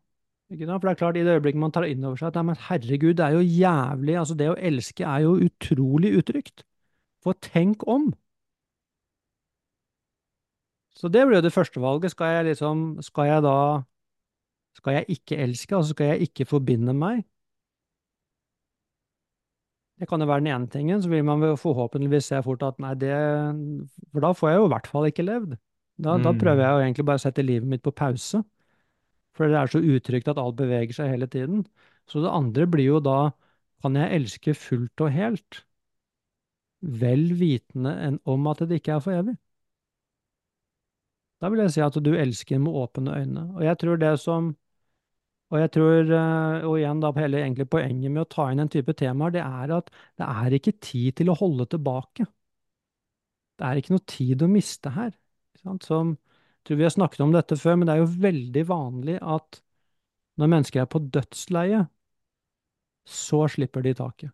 Ikke 0.54 0.68
sant? 0.68 0.82
For 0.82 0.88
det 0.90 0.94
er 0.94 1.00
klart, 1.02 1.18
i 1.18 1.24
det 1.26 1.34
øyeblikket 1.40 1.60
man 1.62 1.72
tar 1.74 1.88
inn 1.90 2.04
over 2.06 2.18
seg 2.22 2.28
at 2.30 2.36
nei, 2.38 2.44
men 2.52 2.60
herregud, 2.68 3.16
det 3.18 3.26
er 3.26 3.34
jo 3.38 3.42
jævlig 3.46 4.18
Altså, 4.22 4.36
det 4.38 4.50
å 4.52 4.58
elske 4.58 5.06
er 5.10 5.24
jo 5.26 5.36
utrolig 5.48 6.12
utrygt. 6.20 6.64
For 7.26 7.34
tenk 7.42 7.82
om! 7.90 8.12
Så 10.96 11.10
det 11.12 11.26
blir 11.28 11.42
jo 11.42 11.44
det 11.44 11.52
første 11.52 11.82
valget. 11.84 12.14
Skal 12.14 12.38
jeg 12.38 12.46
liksom 12.54 12.84
Skal 13.04 13.28
jeg 13.28 13.42
da 13.44 13.56
Skal 14.78 14.94
jeg 15.00 15.06
ikke 15.18 15.38
elske? 15.44 15.76
Altså, 15.76 15.92
skal 15.96 16.14
jeg 16.14 16.30
ikke 16.30 16.46
forbinde 16.48 16.94
meg? 16.96 17.26
Det 20.00 20.08
kan 20.10 20.20
jo 20.20 20.28
være 20.28 20.44
den 20.44 20.52
ene 20.52 20.68
tingen, 20.68 21.00
så 21.02 21.08
vil 21.10 21.24
man 21.24 21.40
forhåpentligvis 21.58 22.26
se 22.28 22.42
fort 22.44 22.64
at 22.68 22.80
nei, 22.84 22.94
det 23.00 23.14
For 24.12 24.20
da 24.24 24.34
får 24.36 24.50
jeg 24.52 24.58
jo 24.60 24.66
i 24.66 24.72
hvert 24.74 24.88
fall 24.92 25.08
ikke 25.08 25.24
levd. 25.24 25.54
Da, 25.98 26.18
da 26.20 26.32
Mm. 26.34 26.40
prøver 26.42 26.62
jeg 26.66 26.72
jo 26.74 26.82
egentlig 26.84 27.06
bare 27.08 27.16
å 27.16 27.24
sette 27.24 27.46
livet 27.46 27.68
mitt 27.68 27.82
på 27.84 27.92
pause. 27.96 28.44
For 29.36 29.52
det 29.52 29.60
er 29.60 29.72
så 29.72 29.82
utrygt 29.84 30.30
at 30.32 30.40
alt 30.42 30.58
beveger 30.60 30.96
seg 30.96 31.12
hele 31.14 31.28
tiden. 31.32 31.66
Så 32.10 32.22
det 32.24 32.32
andre 32.32 32.68
blir 32.72 32.88
jo 32.96 33.00
da 33.04 33.20
kan 33.84 33.98
jeg 34.00 34.14
elske 34.20 34.56
fullt 34.58 35.02
og 35.06 35.12
helt, 35.14 35.64
vel 37.02 37.26
vitende 37.40 37.92
en- 38.08 38.20
om 38.26 38.48
at 38.48 38.60
det 38.60 38.80
ikke 38.82 38.94
er 38.96 39.00
for 39.00 39.12
evig? 39.12 39.38
Da 41.42 41.50
vil 41.52 41.62
jeg 41.64 41.72
si 41.76 41.82
at 41.84 41.98
du 42.04 42.14
elsker 42.16 42.60
med 42.60 42.74
åpne 42.82 43.16
øyne. 43.20 43.44
Og 43.56 43.64
jeg 43.64 43.78
tror 43.80 43.96
det 44.02 44.20
som 44.20 44.56
og 45.54 45.60
jeg 45.62 45.72
tror, 45.72 46.10
eh, 46.18 46.66
og 46.66 46.78
igjen 46.80 47.02
da 47.04 47.12
hele 47.16 47.38
egentlig 47.44 47.68
poenget 47.70 48.12
med 48.12 48.24
å 48.24 48.30
ta 48.30 48.48
inn 48.52 48.60
en 48.64 48.70
type 48.70 48.94
temaer, 48.98 49.32
det 49.36 49.42
er 49.46 49.74
at 49.78 49.92
det 50.18 50.26
er 50.26 50.56
ikke 50.58 50.74
tid 50.82 51.16
til 51.22 51.30
å 51.30 51.38
holde 51.38 51.68
tilbake. 51.70 52.26
Det 53.60 53.66
er 53.68 53.80
ikke 53.80 53.94
noe 53.96 54.06
tid 54.12 54.44
å 54.46 54.50
miste 54.52 54.92
her. 54.96 55.12
Som, 55.86 56.16
tror 56.66 56.80
vi 56.80 56.88
har 56.88 56.94
snakket 56.94 57.24
om 57.26 57.34
dette 57.36 57.58
før, 57.60 57.78
men 57.78 57.88
det 57.88 57.96
er 57.96 58.02
jo 58.04 58.24
veldig 58.26 58.64
vanlig 58.70 59.20
at 59.22 59.62
når 60.40 60.52
mennesker 60.52 60.84
er 60.84 60.90
på 60.92 61.04
dødsleie, 61.14 61.86
så 63.06 63.46
slipper 63.52 63.86
de 63.86 63.94
taket. 63.96 64.34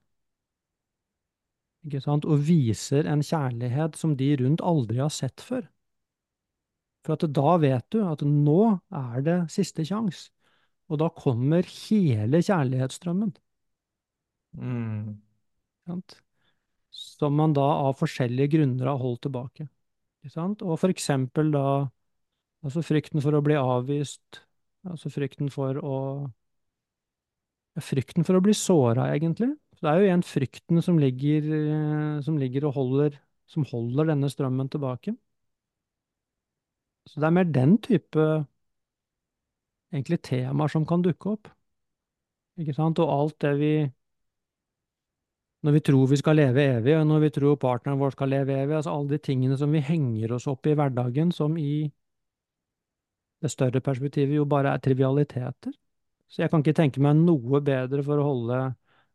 Ikke 1.86 2.02
sant? 2.04 2.26
Og 2.30 2.44
viser 2.46 3.10
en 3.10 3.24
kjærlighet 3.26 3.98
som 4.00 4.16
de 4.18 4.30
rundt 4.40 4.64
aldri 4.66 5.02
har 5.02 5.12
sett 5.14 5.42
før. 5.44 5.66
For 7.02 7.18
at 7.18 7.26
da 7.34 7.56
vet 7.62 7.88
du 7.94 8.04
at 8.06 8.22
nå 8.26 8.62
er 8.94 9.26
det 9.26 9.38
siste 9.54 9.86
sjanse. 9.88 10.30
Og 10.92 11.00
da 11.02 11.08
kommer 11.16 11.64
hele 11.64 12.42
kjærlighetsstrømmen, 12.44 13.34
Mm. 14.52 15.22
som 16.92 17.34
man 17.34 17.54
da 17.54 17.64
av 17.64 17.96
forskjellige 17.96 18.52
grunner 18.58 18.90
har 18.92 18.98
holdt 19.00 19.22
tilbake. 19.22 19.68
Og 20.36 20.80
for 20.80 20.92
eksempel 20.92 21.52
da 21.52 21.90
altså 22.66 22.84
frykten 22.86 23.24
for 23.24 23.36
å 23.38 23.44
bli 23.46 23.58
avvist, 23.60 24.42
altså 24.88 25.12
frykten 25.14 25.52
for 25.54 25.80
å 25.82 25.98
ja, 27.72 27.82
Frykten 27.86 28.26
for 28.28 28.36
å 28.36 28.42
bli 28.44 28.52
såra, 28.58 29.06
egentlig. 29.16 29.54
Det 29.82 29.90
er 29.90 29.98
jo 29.98 30.08
igjen 30.10 30.24
frykten 30.28 30.82
som 30.84 30.98
ligger, 31.00 31.46
eh, 31.56 32.18
som 32.26 32.36
ligger 32.38 32.68
og 32.68 32.76
holder, 32.76 33.16
som 33.50 33.64
holder 33.66 34.12
denne 34.12 34.30
strømmen 34.30 34.70
tilbake. 34.70 35.16
Så 37.10 37.22
det 37.22 37.28
er 37.28 37.34
mer 37.38 37.48
den 37.50 37.78
type 37.82 38.26
egentlig 39.92 40.22
temaer 40.24 40.72
som 40.72 40.86
kan 40.88 41.02
dukke 41.02 41.34
opp. 41.34 41.50
Ikke 42.62 42.76
sant? 42.78 43.00
Og 43.02 43.10
alt 43.10 43.38
det 43.42 43.54
vi, 43.60 43.72
når 45.66 45.78
vi 45.78 45.82
tror 45.88 46.12
vi 46.12 46.20
skal 46.22 46.38
leve 46.38 46.68
evig, 46.78 46.96
og 47.00 47.08
når 47.10 47.26
vi 47.26 47.32
tror 47.40 47.58
partneren 47.62 48.00
vår 48.02 48.16
skal 48.16 48.32
leve 48.36 48.60
evig, 48.60 48.76
altså 48.78 48.94
alle 48.94 49.16
de 49.16 49.22
tingene 49.30 49.58
som 49.58 49.74
vi 49.74 49.82
henger 49.86 50.36
oss 50.38 50.48
opp 50.52 50.68
i 50.70 50.76
hverdagen, 50.78 51.34
som 51.36 51.58
i 51.58 51.90
det 53.42 53.52
større 53.52 53.82
perspektivet 53.84 54.38
jo 54.38 54.46
bare 54.50 54.76
er 54.76 54.84
trivialiteter. 54.84 55.74
Så 56.32 56.44
jeg 56.44 56.52
kan 56.52 56.64
ikke 56.64 56.78
tenke 56.78 57.02
meg 57.04 57.18
noe 57.20 57.62
bedre 57.66 58.04
for 58.06 58.22
å 58.22 58.26
holde, 58.28 58.60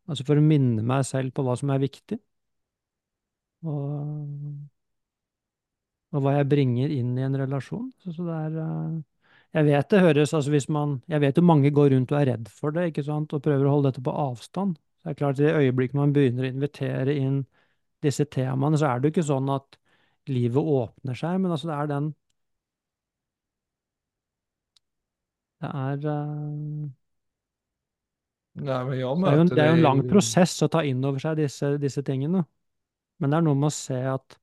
altså 0.07 0.25
for 0.27 0.39
å 0.39 0.45
minne 0.45 0.83
meg 0.85 1.05
selv 1.07 1.33
på 1.33 1.45
hva 1.45 1.55
som 1.57 1.71
er 1.73 1.81
viktig, 1.81 2.19
og, 3.65 4.57
og 6.13 6.23
hva 6.23 6.35
jeg 6.37 6.49
bringer 6.51 6.93
inn 6.93 7.15
i 7.17 7.25
en 7.25 7.37
relasjon. 7.41 7.87
Så, 8.03 8.13
så 8.15 8.27
det 8.27 8.35
er 8.45 8.59
eh, 8.63 8.97
Jeg 9.57 9.67
vet 9.71 9.89
det 9.89 10.03
høres, 10.03 10.33
altså 10.37 10.51
hvis 10.53 10.67
man 10.69 10.99
Jeg 11.09 11.23
vet 11.23 11.39
jo 11.39 11.45
mange 11.47 11.71
går 11.73 11.89
rundt 11.95 12.11
og 12.13 12.19
er 12.19 12.29
redd 12.33 12.51
for 12.53 12.75
det, 12.75 12.89
ikke 12.91 13.07
sant, 13.07 13.33
og 13.33 13.43
prøver 13.43 13.65
å 13.65 13.73
holde 13.77 13.91
dette 13.91 14.05
på 14.05 14.13
avstand. 14.27 14.77
Så 14.99 15.09
det 15.09 15.15
er 15.15 15.19
klart, 15.23 15.39
i 15.39 15.47
det 15.47 15.55
øyeblikket 15.63 15.97
man 15.97 16.13
begynner 16.13 16.45
å 16.45 16.51
invitere 16.53 17.17
inn 17.17 17.41
disse 18.05 18.27
temaene, 18.29 18.77
så 18.77 18.91
er 18.91 18.99
det 19.01 19.09
jo 19.09 19.15
ikke 19.15 19.29
sånn 19.31 19.49
at 19.49 19.79
livet 20.29 20.69
åpner 20.77 21.17
seg, 21.17 21.39
men 21.41 21.53
altså 21.53 21.71
det 21.71 21.77
er 21.77 21.89
den 21.89 22.11
Det 25.61 25.69
er 25.73 25.97
Nej, 28.53 28.83
men 28.85 28.97
møter 28.97 29.25
det 29.25 29.31
er 29.31 29.35
jo 29.37 29.41
en, 29.45 29.49
det 29.55 29.63
er 29.63 29.67
jo 29.71 29.75
en 29.77 29.83
lang 29.85 29.99
prosess 30.09 30.55
å 30.65 30.69
ta 30.73 30.81
inn 30.87 31.03
over 31.05 31.21
seg 31.21 31.37
disse, 31.39 31.73
disse 31.81 32.01
tingene. 32.07 32.43
Men 33.21 33.31
det 33.33 33.39
er 33.39 33.45
noe 33.47 33.59
med 33.59 33.69
å 33.71 33.75
se 33.75 33.97
at 34.13 34.37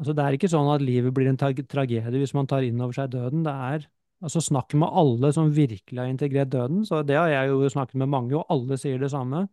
altså 0.00 0.14
det 0.16 0.24
er 0.24 0.36
ikke 0.36 0.48
sånn 0.52 0.68
at 0.72 0.84
livet 0.84 1.14
blir 1.16 1.28
en 1.30 1.38
tragedie 1.40 2.20
hvis 2.20 2.34
man 2.36 2.48
tar 2.50 2.66
inn 2.66 2.80
over 2.84 2.96
seg 2.96 3.12
døden. 3.14 3.44
Det 3.46 3.52
er 3.70 3.86
altså 4.24 4.40
Snakk 4.44 4.74
med 4.80 4.88
alle 5.02 5.32
som 5.36 5.50
virkelig 5.56 6.00
har 6.02 6.10
integrert 6.12 6.52
døden. 6.52 6.84
Så 6.88 7.02
det 7.06 7.18
har 7.20 7.28
jeg 7.32 7.52
jo 7.52 7.68
snakket 7.72 8.00
med 8.02 8.12
mange, 8.12 8.36
og 8.38 8.46
alle 8.52 8.78
sier 8.80 9.00
det 9.02 9.12
samme. 9.12 9.46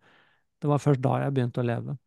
Det 0.64 0.72
var 0.72 0.82
først 0.84 1.04
da 1.04 1.18
jeg 1.26 1.36
begynte 1.38 1.64
å 1.64 1.68
leve. 1.68 1.98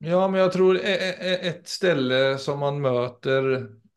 Ja, 0.00 0.20
men 0.32 0.40
jeg 0.40 0.52
tror 0.54 0.76
et 0.80 1.02
e- 1.04 1.16
e- 1.30 1.48
ett 1.50 1.68
ställe 1.68 2.38
som 2.40 2.60
man 2.64 2.78
møter 2.80 3.48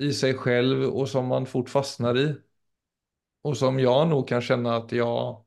i 0.03 0.09
seg 0.13 0.41
selv, 0.43 0.83
og 0.91 1.07
som 1.07 1.27
man 1.31 1.45
fort 1.47 1.69
fastner 1.71 2.17
i 2.19 2.25
och 3.43 3.57
som 3.57 3.79
jag 3.79 4.09
nog 4.09 4.29
kan 4.29 4.41
känna 4.41 4.77
att 4.77 4.93
jag 4.93 5.45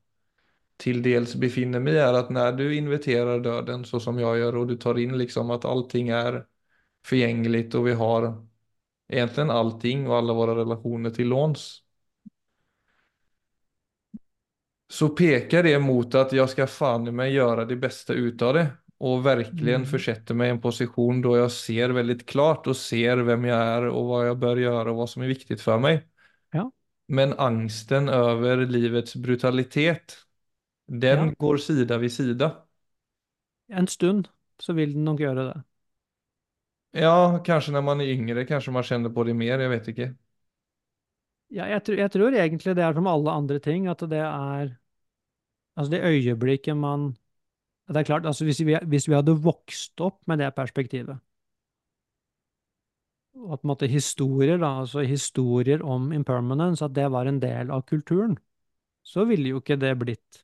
till 0.78 1.02
dels 1.02 1.36
befinner 1.36 1.80
mig 1.80 1.94
i 1.94 1.98
är 1.98 2.14
att 2.14 2.30
när 2.30 2.52
du 2.52 2.76
inviterar 2.76 3.40
döden 3.40 3.84
så 3.84 4.00
som 4.00 4.18
jag 4.20 4.38
gör 4.38 4.56
och 4.56 4.68
du 4.68 4.76
tar 4.78 4.98
in 4.98 5.18
liksom 5.18 5.50
att 5.52 5.66
allting 5.66 6.10
är 6.10 6.46
förgängligt 7.06 7.74
och 7.76 7.88
vi 7.88 7.92
har 7.94 8.48
egentligen 9.08 9.50
allting 9.50 10.08
och 10.08 10.16
alla 10.16 10.34
våra 10.34 10.56
relationer 10.56 11.10
till 11.10 11.28
låns. 11.28 11.82
Så 14.88 15.08
pekar 15.08 15.62
det 15.62 15.78
mot 15.78 16.14
att 16.14 16.32
jag 16.32 16.50
ska 16.50 16.66
fan 16.66 17.08
i 17.08 17.10
mig 17.10 17.32
göra 17.34 17.64
det 17.64 17.76
bästa 17.76 18.12
utav 18.12 18.54
det 18.54 18.68
och 18.98 19.26
verkligen 19.26 19.76
Mm. 19.80 19.86
försätter 19.86 20.34
mig 20.34 20.48
i 20.48 20.50
en 20.50 20.60
position 20.60 21.22
då 21.22 21.36
jag 21.36 21.52
ser 21.52 21.88
väldigt 21.90 22.26
klart 22.26 22.66
och 22.66 22.76
ser 22.76 23.16
vem 23.16 23.44
jag 23.44 23.58
är 23.58 23.86
och 23.88 24.06
vad 24.06 24.28
jag 24.28 24.38
bör 24.38 24.56
göra 24.56 24.90
och 24.90 24.96
vad 24.96 25.10
som 25.10 25.22
är 25.22 25.26
viktigt 25.26 25.60
för 25.60 25.78
mig. 25.78 26.06
Men 27.06 27.32
angsten 27.38 28.08
över 28.08 28.66
livets 28.66 29.16
brutalitet, 29.16 30.16
den 30.86 31.32
Ja. 31.32 31.34
går 31.34 31.56
sida 31.56 31.98
vid 31.98 32.12
sida. 32.12 32.66
En 33.68 33.86
stund 33.88 34.28
så 34.58 34.72
vil 34.78 34.92
den 34.96 35.04
nok 35.10 35.20
gjøre 35.26 35.44
det. 35.52 35.62
Ja, 36.90 37.42
kanske 37.44 37.72
när 37.72 37.80
man 37.82 38.00
är 38.00 38.04
yngre 38.04 38.44
kanske 38.46 38.70
man 38.70 38.82
känner 38.82 39.10
på 39.10 39.24
det 39.24 39.34
mer, 39.34 39.58
jag 39.58 39.68
vet 39.70 39.88
inte. 39.88 40.14
Ja, 41.50 41.66
jeg, 41.70 41.84
tror- 41.84 41.98
jeg 41.98 42.10
tror 42.12 42.34
egentlig 42.34 42.74
det 42.76 42.82
er 42.84 42.92
som 42.94 43.06
alle 43.06 43.30
andre 43.30 43.58
ting, 43.62 43.86
at 43.88 44.00
det 44.10 44.18
er 44.22 44.76
Altså, 45.76 45.90
det 45.90 46.02
øyeblikket 46.04 46.76
man 46.76 47.16
Det 47.88 47.96
er 47.96 48.02
klart, 48.04 48.26
altså 48.26 48.44
hvis 48.44 48.60
vi, 48.66 48.78
hvis 48.86 49.08
vi 49.08 49.14
hadde 49.14 49.32
vokst 49.44 50.00
opp 50.00 50.20
med 50.28 50.38
det 50.38 50.54
perspektivet, 50.56 51.18
at 53.36 53.60
på 53.60 53.66
en 53.66 53.70
måte 53.72 53.88
historier, 53.90 54.58
da, 54.58 54.72
altså 54.82 55.04
historier 55.06 55.82
om 55.84 56.10
impermanence, 56.16 56.84
at 56.84 56.94
det 56.96 57.06
var 57.12 57.28
en 57.28 57.40
del 57.42 57.70
av 57.74 57.84
kulturen, 57.88 58.36
så 59.06 59.24
ville 59.28 59.52
jo 59.52 59.60
ikke 59.62 59.78
det 59.80 59.92
blitt 60.00 60.42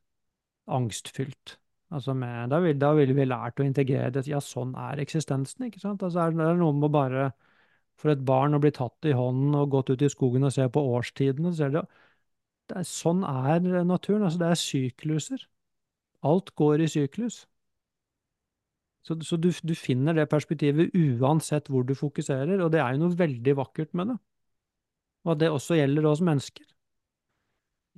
angstfylt. 0.70 1.57
Altså 1.92 2.14
med, 2.16 2.50
da 2.52 2.61
ville 2.64 2.81
da 2.81 2.92
ville 2.96 3.16
vi 3.16 3.26
lært 3.28 3.61
å 3.61 3.66
integrere 3.66 4.12
det. 4.14 4.24
Ja, 4.31 4.40
sånn 4.40 4.72
er 4.81 5.00
eksistensen, 5.02 5.66
ikke 5.66 5.83
sant? 5.83 6.05
Altså 6.05 6.22
er 6.22 6.37
det 6.37 6.46
er 6.46 6.61
noe 6.61 6.76
med 6.76 6.88
å 6.88 6.92
bare 6.94 7.33
For 8.00 8.11
et 8.11 8.22
barn 8.26 8.57
å 8.57 8.59
bli 8.62 8.70
tatt 8.74 9.07
i 9.07 9.12
hånden 9.14 9.55
og 9.55 9.70
gått 9.70 9.90
ut 9.92 10.02
i 10.02 10.09
skogen 10.11 10.46
og 10.48 10.52
se 10.55 10.64
på 10.72 10.81
årstidene, 10.96 11.52
så 11.55 11.66
er 11.68 11.74
det, 11.74 11.83
det 12.70 12.78
er, 12.81 12.87
Sånn 12.88 13.20
er 13.28 13.61
naturen. 13.85 14.24
Altså, 14.26 14.40
det 14.40 14.48
er 14.48 14.59
sykluser. 14.59 15.44
Alt 16.24 16.55
går 16.59 16.83
i 16.83 16.88
syklus. 16.90 17.42
Så, 19.03 19.17
så 19.27 19.37
du, 19.37 19.51
du 19.51 19.75
finner 19.75 20.15
det 20.15 20.29
perspektivet 20.31 20.95
uansett 20.95 21.71
hvor 21.71 21.87
du 21.87 21.95
fokuserer, 21.99 22.61
og 22.62 22.71
det 22.75 22.83
er 22.83 22.95
jo 22.95 23.03
noe 23.03 23.19
veldig 23.19 23.57
vakkert 23.59 23.97
med 23.99 24.12
det. 24.12 24.19
Og 25.27 25.35
at 25.35 25.41
det 25.43 25.51
også 25.51 25.79
gjelder 25.79 26.07
oss 26.11 26.23
mennesker. 26.25 26.67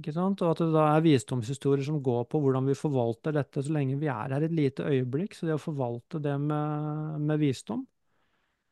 Ikke 0.01 0.14
sant? 0.17 0.40
Og 0.43 0.55
at 0.55 0.62
det 0.64 0.73
da 0.75 0.85
er 0.90 1.05
visdomshistorier 1.05 1.85
som 1.87 2.01
går 2.03 2.25
på 2.31 2.40
hvordan 2.43 2.67
vi 2.67 2.77
forvalter 2.79 3.37
dette 3.37 3.62
så 3.62 3.75
lenge 3.77 3.99
vi 4.01 4.09
er 4.11 4.33
her 4.35 4.47
et 4.47 4.55
lite 4.55 4.87
øyeblikk. 4.88 5.37
Så 5.37 5.47
det 5.47 5.59
å 5.59 5.62
forvalte 5.62 6.21
det 6.25 6.35
med, 6.43 7.21
med 7.29 7.43
visdom, 7.43 7.85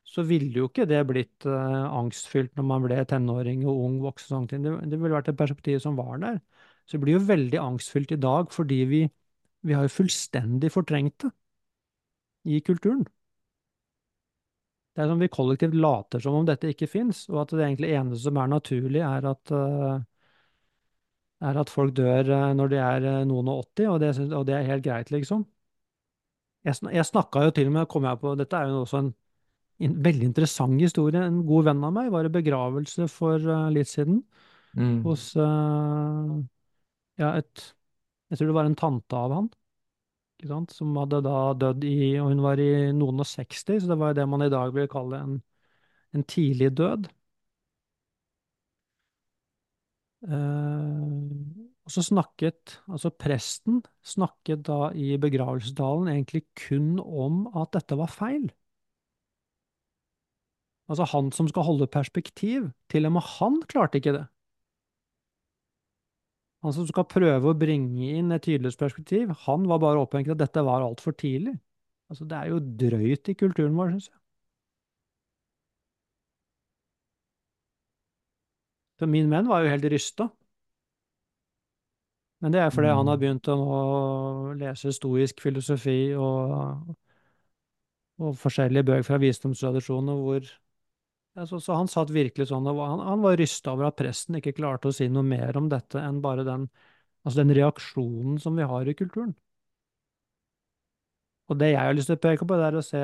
så 0.08 0.24
ville 0.26 0.50
jo 0.58 0.66
ikke 0.68 0.88
det 0.90 0.98
blitt 1.08 1.46
uh, 1.46 1.86
angstfylt 1.94 2.56
når 2.58 2.66
man 2.66 2.88
ble 2.88 2.98
tenåring 3.08 3.62
og 3.70 3.84
ung 3.84 4.00
voksen. 4.02 4.48
ting. 4.50 4.64
Det, 4.64 4.74
det 4.90 4.98
ville 4.98 5.14
vært 5.14 5.30
et 5.30 5.38
perspektiv 5.38 5.78
som 5.84 6.00
var 6.00 6.18
der. 6.24 6.40
Så 6.88 6.96
det 6.96 7.04
blir 7.04 7.20
jo 7.20 7.28
veldig 7.28 7.60
angstfylt 7.60 8.16
i 8.16 8.20
dag 8.24 8.50
fordi 8.52 8.82
vi, 8.90 9.04
vi 9.62 9.76
har 9.78 9.86
jo 9.86 9.96
fullstendig 10.00 10.72
fortrengt 10.74 11.20
det 11.22 11.30
i 12.44 12.60
kulturen. 12.64 13.04
Det 14.92 15.04
er 15.04 15.08
som 15.08 15.20
vi 15.22 15.28
kollektivt 15.32 15.74
later 15.74 16.20
som 16.20 16.34
om 16.36 16.46
dette 16.48 16.68
ikke 16.72 16.88
fins, 16.90 17.24
og 17.32 17.44
at 17.46 17.54
det 17.56 17.64
egentlig 17.64 17.94
eneste 17.96 18.26
som 18.26 18.40
er 18.42 18.50
naturlig, 18.52 19.00
er 19.00 19.28
at, 19.30 19.52
eh, 19.56 20.02
er 21.48 21.60
at 21.62 21.72
folk 21.72 21.94
dør 21.96 22.28
eh, 22.28 22.52
når 22.58 22.72
de 22.74 22.80
er 22.82 23.06
eh, 23.08 23.22
noen 23.28 23.48
og 23.48 23.62
80, 23.64 23.88
og 23.88 24.00
det, 24.02 24.12
og 24.36 24.44
det 24.48 24.58
er 24.58 24.68
helt 24.68 24.84
greit, 24.84 25.12
liksom. 25.14 25.46
Jeg, 26.68 26.76
jeg 26.92 27.08
snakka 27.08 27.46
jo 27.46 27.54
til 27.56 27.70
og 27.70 27.76
med, 27.78 27.88
kom 27.90 28.04
jeg 28.06 28.20
på, 28.20 28.34
dette 28.38 28.58
er 28.58 28.68
jo 28.70 28.82
også 28.84 29.00
en, 29.00 29.08
en 29.88 29.96
veldig 30.04 30.28
interessant 30.28 30.76
historie. 30.78 31.24
En 31.24 31.40
god 31.48 31.70
venn 31.70 31.82
av 31.88 31.96
meg 31.96 32.12
var 32.14 32.28
i 32.28 32.34
begravelse 32.36 33.08
for 33.10 33.38
litt 33.74 33.90
siden 33.90 34.22
Mm. 34.72 35.02
hos 35.04 35.34
ja, 35.36 37.26
et 37.36 37.64
Jeg 38.30 38.38
tror 38.38 38.48
det 38.48 38.54
var 38.56 38.64
en 38.70 38.76
tante 38.80 39.18
av 39.18 39.34
han, 39.36 39.50
som 40.72 40.96
hadde 40.98 41.22
da 41.24 41.36
dødd 41.54 41.84
i 41.84 41.96
Og 42.20 42.30
hun 42.32 42.42
var 42.44 42.60
i 42.60 42.68
noen 42.96 43.22
og 43.22 43.26
60, 43.28 43.80
så 43.80 43.90
det 43.90 43.98
var 44.00 44.14
det 44.18 44.28
man 44.28 44.42
i 44.46 44.50
dag 44.52 44.72
vil 44.74 44.88
kalle 44.90 45.20
en, 45.22 45.42
en 46.14 46.24
tidlig 46.24 46.72
død. 46.78 47.08
Eh, 50.22 51.62
og 51.82 51.90
så 51.90 52.02
snakket 52.06 52.76
altså 52.86 53.10
presten 53.10 53.80
snakket 54.06 54.62
da 54.68 54.92
i 54.94 55.16
begravelsesdalen 55.18 56.12
egentlig 56.12 56.44
kun 56.68 56.98
om 57.02 57.46
at 57.58 57.72
dette 57.74 57.98
var 57.98 58.10
feil. 58.12 58.50
Altså 60.88 61.04
han 61.10 61.32
som 61.32 61.48
skal 61.50 61.66
holde 61.66 61.86
perspektiv, 61.90 62.70
til 62.90 63.06
og 63.06 63.12
med 63.16 63.26
han 63.38 63.62
klarte 63.68 63.98
ikke 63.98 64.14
det. 64.18 64.26
Han 66.62 66.74
som 66.76 66.86
skal 66.86 67.08
prøve 67.10 67.50
å 67.50 67.58
bringe 67.58 68.12
inn 68.18 68.30
et 68.34 68.44
tydelighetsperspektiv, 68.46 69.32
han 69.46 69.64
var 69.70 69.80
bare 69.82 70.02
opphengt 70.04 70.30
i 70.30 70.34
at 70.34 70.42
dette 70.42 70.62
var 70.62 70.84
altfor 70.86 71.16
tidlig. 71.18 71.56
Altså 72.12 72.26
det 72.28 72.38
er 72.38 72.52
jo 72.52 72.60
drøyt 72.82 73.30
i 73.32 73.34
kulturen 73.38 73.74
vår, 73.78 73.94
syns 73.94 74.10
jeg. 74.12 74.18
Så 79.00 79.08
min 79.10 79.30
venn 79.32 79.48
var 79.50 79.64
jo 79.64 79.72
helt 79.72 79.88
rysta. 79.90 80.28
Men 82.42 82.54
det 82.54 82.60
er 82.62 82.70
fordi 82.74 82.90
han 82.90 83.08
har 83.10 83.18
begynt 83.18 83.48
å 83.50 83.56
lese 84.58 84.92
stoisk 84.94 85.42
filosofi 85.42 86.12
og, 86.18 86.94
og 88.22 88.36
forskjellige 88.38 88.86
bøker 88.90 89.06
fra 89.06 89.18
visdomstradisjoner 89.22 90.22
hvor 90.22 90.46
så, 91.48 91.60
så 91.60 91.76
han 91.78 91.88
satt 91.88 92.12
virkelig 92.12 92.48
sånn 92.50 92.66
og 92.68 92.80
han, 92.82 93.02
han 93.06 93.22
var 93.24 93.38
rysta 93.40 93.72
over 93.72 93.88
at 93.88 93.98
presten 94.00 94.36
ikke 94.38 94.54
klarte 94.58 94.90
å 94.90 94.96
si 94.96 95.08
noe 95.08 95.24
mer 95.24 95.56
om 95.56 95.70
dette 95.72 96.00
enn 96.00 96.20
bare 96.24 96.44
den, 96.48 96.66
altså 97.24 97.42
den 97.42 97.54
reaksjonen 97.56 98.36
som 98.42 98.58
vi 98.58 98.66
har 98.68 98.88
i 98.88 98.96
kulturen. 98.98 99.32
Og 101.50 101.58
det 101.60 101.72
jeg 101.72 101.80
har 101.80 101.96
lyst 101.96 102.10
til 102.10 102.18
å 102.18 102.22
peke 102.22 102.48
på, 102.48 102.58
det 102.58 102.66
er 102.68 102.76
å 102.78 102.84
se 102.84 103.02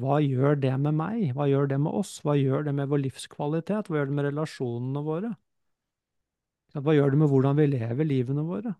hva 0.00 0.18
gjør 0.22 0.58
det 0.62 0.72
med 0.78 0.94
meg? 0.94 1.22
Hva 1.34 1.48
gjør 1.50 1.70
det 1.72 1.78
med 1.82 1.94
oss? 2.00 2.12
Hva 2.22 2.36
gjør 2.38 2.66
det 2.68 2.74
med 2.78 2.90
vår 2.90 3.02
livskvalitet? 3.06 3.88
Hva 3.90 3.98
gjør 3.98 4.10
det 4.10 4.18
med 4.18 4.28
relasjonene 4.28 5.02
våre? 5.06 5.32
Hva 6.78 6.94
gjør 6.94 7.14
det 7.14 7.18
med 7.18 7.30
hvordan 7.32 7.58
vi 7.58 7.66
lever 7.72 8.06
livene 8.06 8.44
våre? 8.46 8.74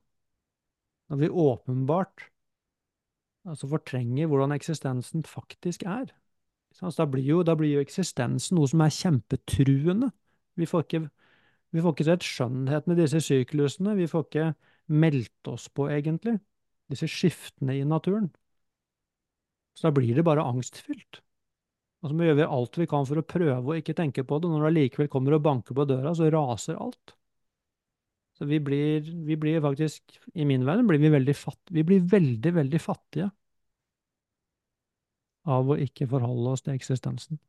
Når 1.10 1.22
vi 1.24 1.32
åpenbart 1.42 2.28
altså 3.48 3.66
fortrenger 3.70 4.30
hvordan 4.30 4.54
eksistensen 4.54 5.24
faktisk 5.26 5.82
er. 5.88 6.12
Altså, 6.78 7.02
da, 7.02 7.06
blir 7.10 7.26
jo, 7.26 7.40
da 7.44 7.56
blir 7.58 7.74
jo 7.74 7.84
eksistensen 7.84 8.56
noe 8.56 8.68
som 8.70 8.82
er 8.84 8.92
kjempetruende. 8.94 10.10
Vi 10.60 10.68
får 10.68 10.84
ikke, 10.86 11.00
vi 11.74 11.82
får 11.84 11.96
ikke 11.96 12.06
sett 12.08 12.26
skjønnheten 12.26 12.94
i 12.94 12.98
disse 13.00 13.22
syklusene. 13.26 13.96
Vi 13.98 14.08
får 14.10 14.26
ikke 14.26 14.46
meldt 15.00 15.50
oss 15.50 15.68
på, 15.72 15.88
egentlig, 15.92 16.38
disse 16.90 17.08
skiftene 17.10 17.76
i 17.78 17.84
naturen. 17.86 18.30
Så 19.76 19.88
da 19.88 19.94
blir 19.96 20.16
det 20.16 20.26
bare 20.26 20.44
angstfylt. 20.46 21.20
Og 22.00 22.08
så 22.08 22.16
må 22.16 22.24
vi 22.24 22.30
gjøre 22.30 22.48
alt 22.56 22.78
vi 22.80 22.88
kan 22.88 23.06
for 23.08 23.20
å 23.20 23.26
prøve 23.28 23.60
å 23.60 23.76
ikke 23.76 23.96
tenke 23.96 24.24
på 24.24 24.38
det. 24.40 24.48
Når 24.48 24.64
det 24.64 24.70
allikevel 24.70 25.10
kommer 25.12 25.36
og 25.36 25.44
banker 25.44 25.76
på 25.76 25.86
døra, 25.88 26.14
så 26.16 26.30
raser 26.32 26.80
alt. 26.80 27.14
Så 28.40 28.48
vi 28.48 28.56
blir, 28.64 29.04
vi 29.04 29.36
blir 29.36 29.60
faktisk, 29.60 30.16
i 30.32 30.46
min 30.48 30.64
verden, 30.64 30.88
blir 30.88 31.02
vi 31.02 31.12
veldig 31.12 31.36
fattige. 31.36 31.76
Vi 31.76 31.84
blir 31.90 32.06
veldig, 32.08 32.54
veldig 32.56 32.80
fattige 32.80 33.28
av 35.48 35.70
å 35.70 35.78
ikke 35.80 36.08
forholde 36.10 36.54
oss 36.54 36.64
til 36.66 36.76
eksistensen. 36.76 37.40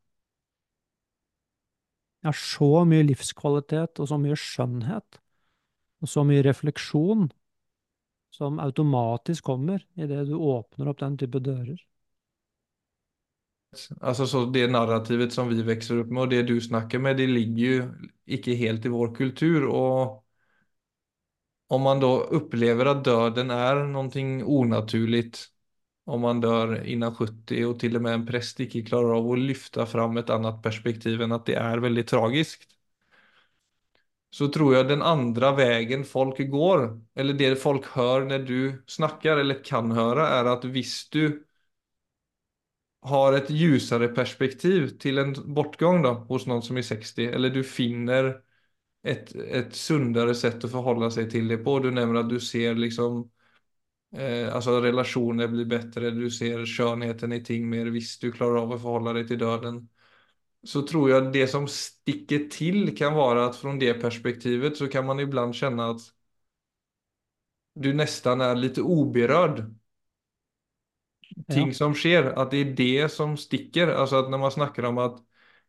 Jeg 2.22 2.30
har 2.30 2.38
så 2.38 2.86
mye 2.86 3.06
livskvalitet 3.08 4.00
og 4.00 4.10
så 4.12 4.18
mye 4.22 4.38
skjønnhet 4.38 5.22
og 6.02 6.10
så 6.10 6.24
mye 6.26 6.44
refleksjon 6.46 7.30
som 8.32 8.60
automatisk 8.64 9.44
kommer 9.50 9.82
idet 9.98 10.28
du 10.30 10.36
åpner 10.38 10.92
opp 10.92 11.02
den 11.02 11.18
type 11.20 11.42
dører. 11.44 11.80
Altså, 14.02 14.28
så 14.28 14.46
det 14.52 14.68
narrativet 14.72 15.32
som 15.34 15.50
vi 15.50 15.64
vokser 15.64 16.02
opp 16.02 16.10
med 16.12 16.26
og 16.26 16.34
det 16.34 16.42
du 16.50 16.58
snakker 16.62 17.00
med, 17.00 17.18
det 17.18 17.30
ligger 17.32 17.62
jo 17.64 17.86
ikke 18.38 18.58
helt 18.60 18.86
i 18.86 18.92
vår 18.92 19.14
kultur. 19.16 19.70
og 19.70 20.22
om 21.72 21.82
man 21.82 22.02
da 22.04 22.08
opplever 22.36 22.90
at 22.92 23.06
døden 23.06 23.52
er 23.56 23.86
noe 23.88 24.24
onaturligt, 24.44 25.51
om 26.06 26.22
man 26.22 26.42
dör 26.42 26.84
innan 26.88 27.16
70 27.16 27.66
och 27.66 27.80
till 27.80 27.96
och 27.96 28.02
med 28.02 28.14
en 28.14 28.26
präst 28.26 28.60
inte 28.60 28.82
klarar 28.82 29.18
av 29.18 29.32
att 29.32 29.40
lyfta 29.40 29.86
fram 29.86 30.18
ett 30.18 30.30
annat 30.30 30.64
perspektiv 30.64 31.22
än 31.22 31.32
att 31.32 31.46
det 31.46 31.56
är 31.56 31.78
väldigt 31.78 32.08
tragiskt. 32.08 32.68
Så 34.30 34.48
tror 34.48 34.76
jag 34.76 34.88
den 34.88 35.02
andra 35.02 35.56
vägen 35.56 36.04
folk 36.06 36.50
går, 36.50 37.02
eller 37.16 37.34
det 37.34 37.56
folk 37.56 37.86
hör 37.86 38.22
när 38.26 38.40
du 38.40 38.84
snackar 38.88 39.38
eller 39.38 39.64
kan 39.64 39.92
höra 39.92 40.28
är 40.30 40.46
att 40.46 40.66
visst 40.66 41.12
du 41.12 41.46
har 43.02 43.34
ett 43.34 43.50
ljusare 43.50 44.08
perspektiv 44.08 44.88
till 44.88 45.18
en 45.18 45.54
bortgång 45.54 46.02
då, 46.02 46.10
hos 46.14 46.46
någon 46.46 46.62
som 46.62 46.78
är 46.78 46.82
60, 46.82 47.26
eller 47.26 47.50
du 47.50 47.64
finner 47.64 48.42
ett, 49.04 49.36
ett 49.36 49.76
sundare 49.76 50.36
sätt 50.36 50.64
att 50.64 50.72
förhålla 50.72 51.12
sig 51.12 51.30
till 51.30 51.48
det 51.48 51.58
på. 51.58 51.80
Du 51.80 51.92
nämner 51.92 52.20
att 52.20 52.30
du 52.30 52.40
ser 52.40 52.76
liksom, 52.76 53.32
eh, 54.16 54.48
altså 54.56 54.80
relationer 54.82 55.48
blir 55.48 55.66
bättre, 55.66 56.12
du 56.12 56.30
ser 56.32 56.66
skjønnheten 56.68 57.34
i 57.34 57.42
ting 57.44 57.68
mer, 57.70 57.90
visst 57.96 58.22
du 58.24 58.32
klarer 58.32 58.62
av 58.64 58.76
å 58.76 58.80
forholde 58.82 59.14
deg 59.20 59.28
til 59.32 59.42
døden. 59.44 59.82
Så 60.68 60.84
tror 60.88 61.10
jeg 61.12 61.32
det 61.34 61.48
som 61.50 61.68
sticker 61.72 62.48
til, 62.54 62.92
kan 62.98 63.16
være 63.18 63.48
at 63.50 63.58
fra 63.58 63.74
det 63.82 63.96
perspektivet 64.02 64.78
så 64.78 64.90
kan 64.94 65.06
man 65.10 65.20
ibland 65.24 65.56
kjenne 65.58 65.92
at 65.96 66.06
du 67.86 67.90
nesten 68.02 68.44
er 68.48 68.56
litt 68.62 68.80
uberørt. 68.86 69.62
ting 71.50 71.70
Ja. 71.70 71.76
som 71.76 71.94
sker, 71.96 72.32
at 72.40 72.52
det 72.52 72.60
er 72.62 72.72
det 72.76 73.12
som 73.12 73.36
sticker. 73.38 73.88
Altså 73.96 74.22
at 74.24 74.30
når 74.32 74.38
man 74.46 74.52
snakker 74.52 74.86
om 74.90 74.98
at 75.04 75.20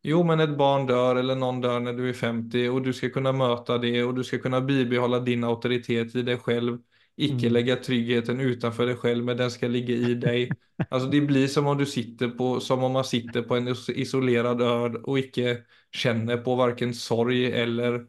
jo, 0.05 0.22
men 0.26 0.40
et 0.42 0.57
barn 0.59 0.87
dør, 0.88 1.18
eller 1.20 1.37
noen 1.38 1.61
dør 1.62 1.81
når 1.85 1.96
du 1.98 2.05
er 2.11 2.16
50 2.18 2.68
og 2.72 2.81
du 2.85 2.92
skal 2.92 3.12
kunne 3.14 3.33
møte 3.38 3.76
det 3.83 3.92
og 4.05 4.16
du 4.16 4.22
skal 4.26 4.40
kunne 4.42 4.62
bibehålla 4.66 5.20
din 5.22 5.44
autoritet 5.44 6.14
i 6.18 6.22
deg 6.26 6.40
själv. 6.42 6.81
Icke 7.16 7.46
Mm. 7.46 7.53
lägga 7.53 7.77
tryggheten 7.77 8.40
utanför 8.40 8.87
dig 8.87 8.96
själv, 8.96 9.25
men 9.25 9.37
den 9.37 9.51
ska 9.51 9.68
ligga 9.68 9.94
i 9.94 10.14
dig. 10.14 10.57
Alltså 10.88 11.09
det 11.11 11.20
blir 11.20 11.46
som 11.48 11.66
om 11.66 11.79
du 11.79 11.87
sitter 11.87 12.29
på, 12.29 12.61
som 12.61 12.83
om 12.85 12.92
man 12.92 13.05
sitter 13.05 13.42
på 13.42 13.57
en 13.57 13.68
is- 13.68 13.88
isolerad 13.90 14.61
ö 14.62 14.88
och 15.05 15.18
ikke 15.18 15.64
kjenner 15.92 16.37
på 16.37 16.55
verken 16.57 16.94
sorg 16.94 17.46
eller 17.53 18.07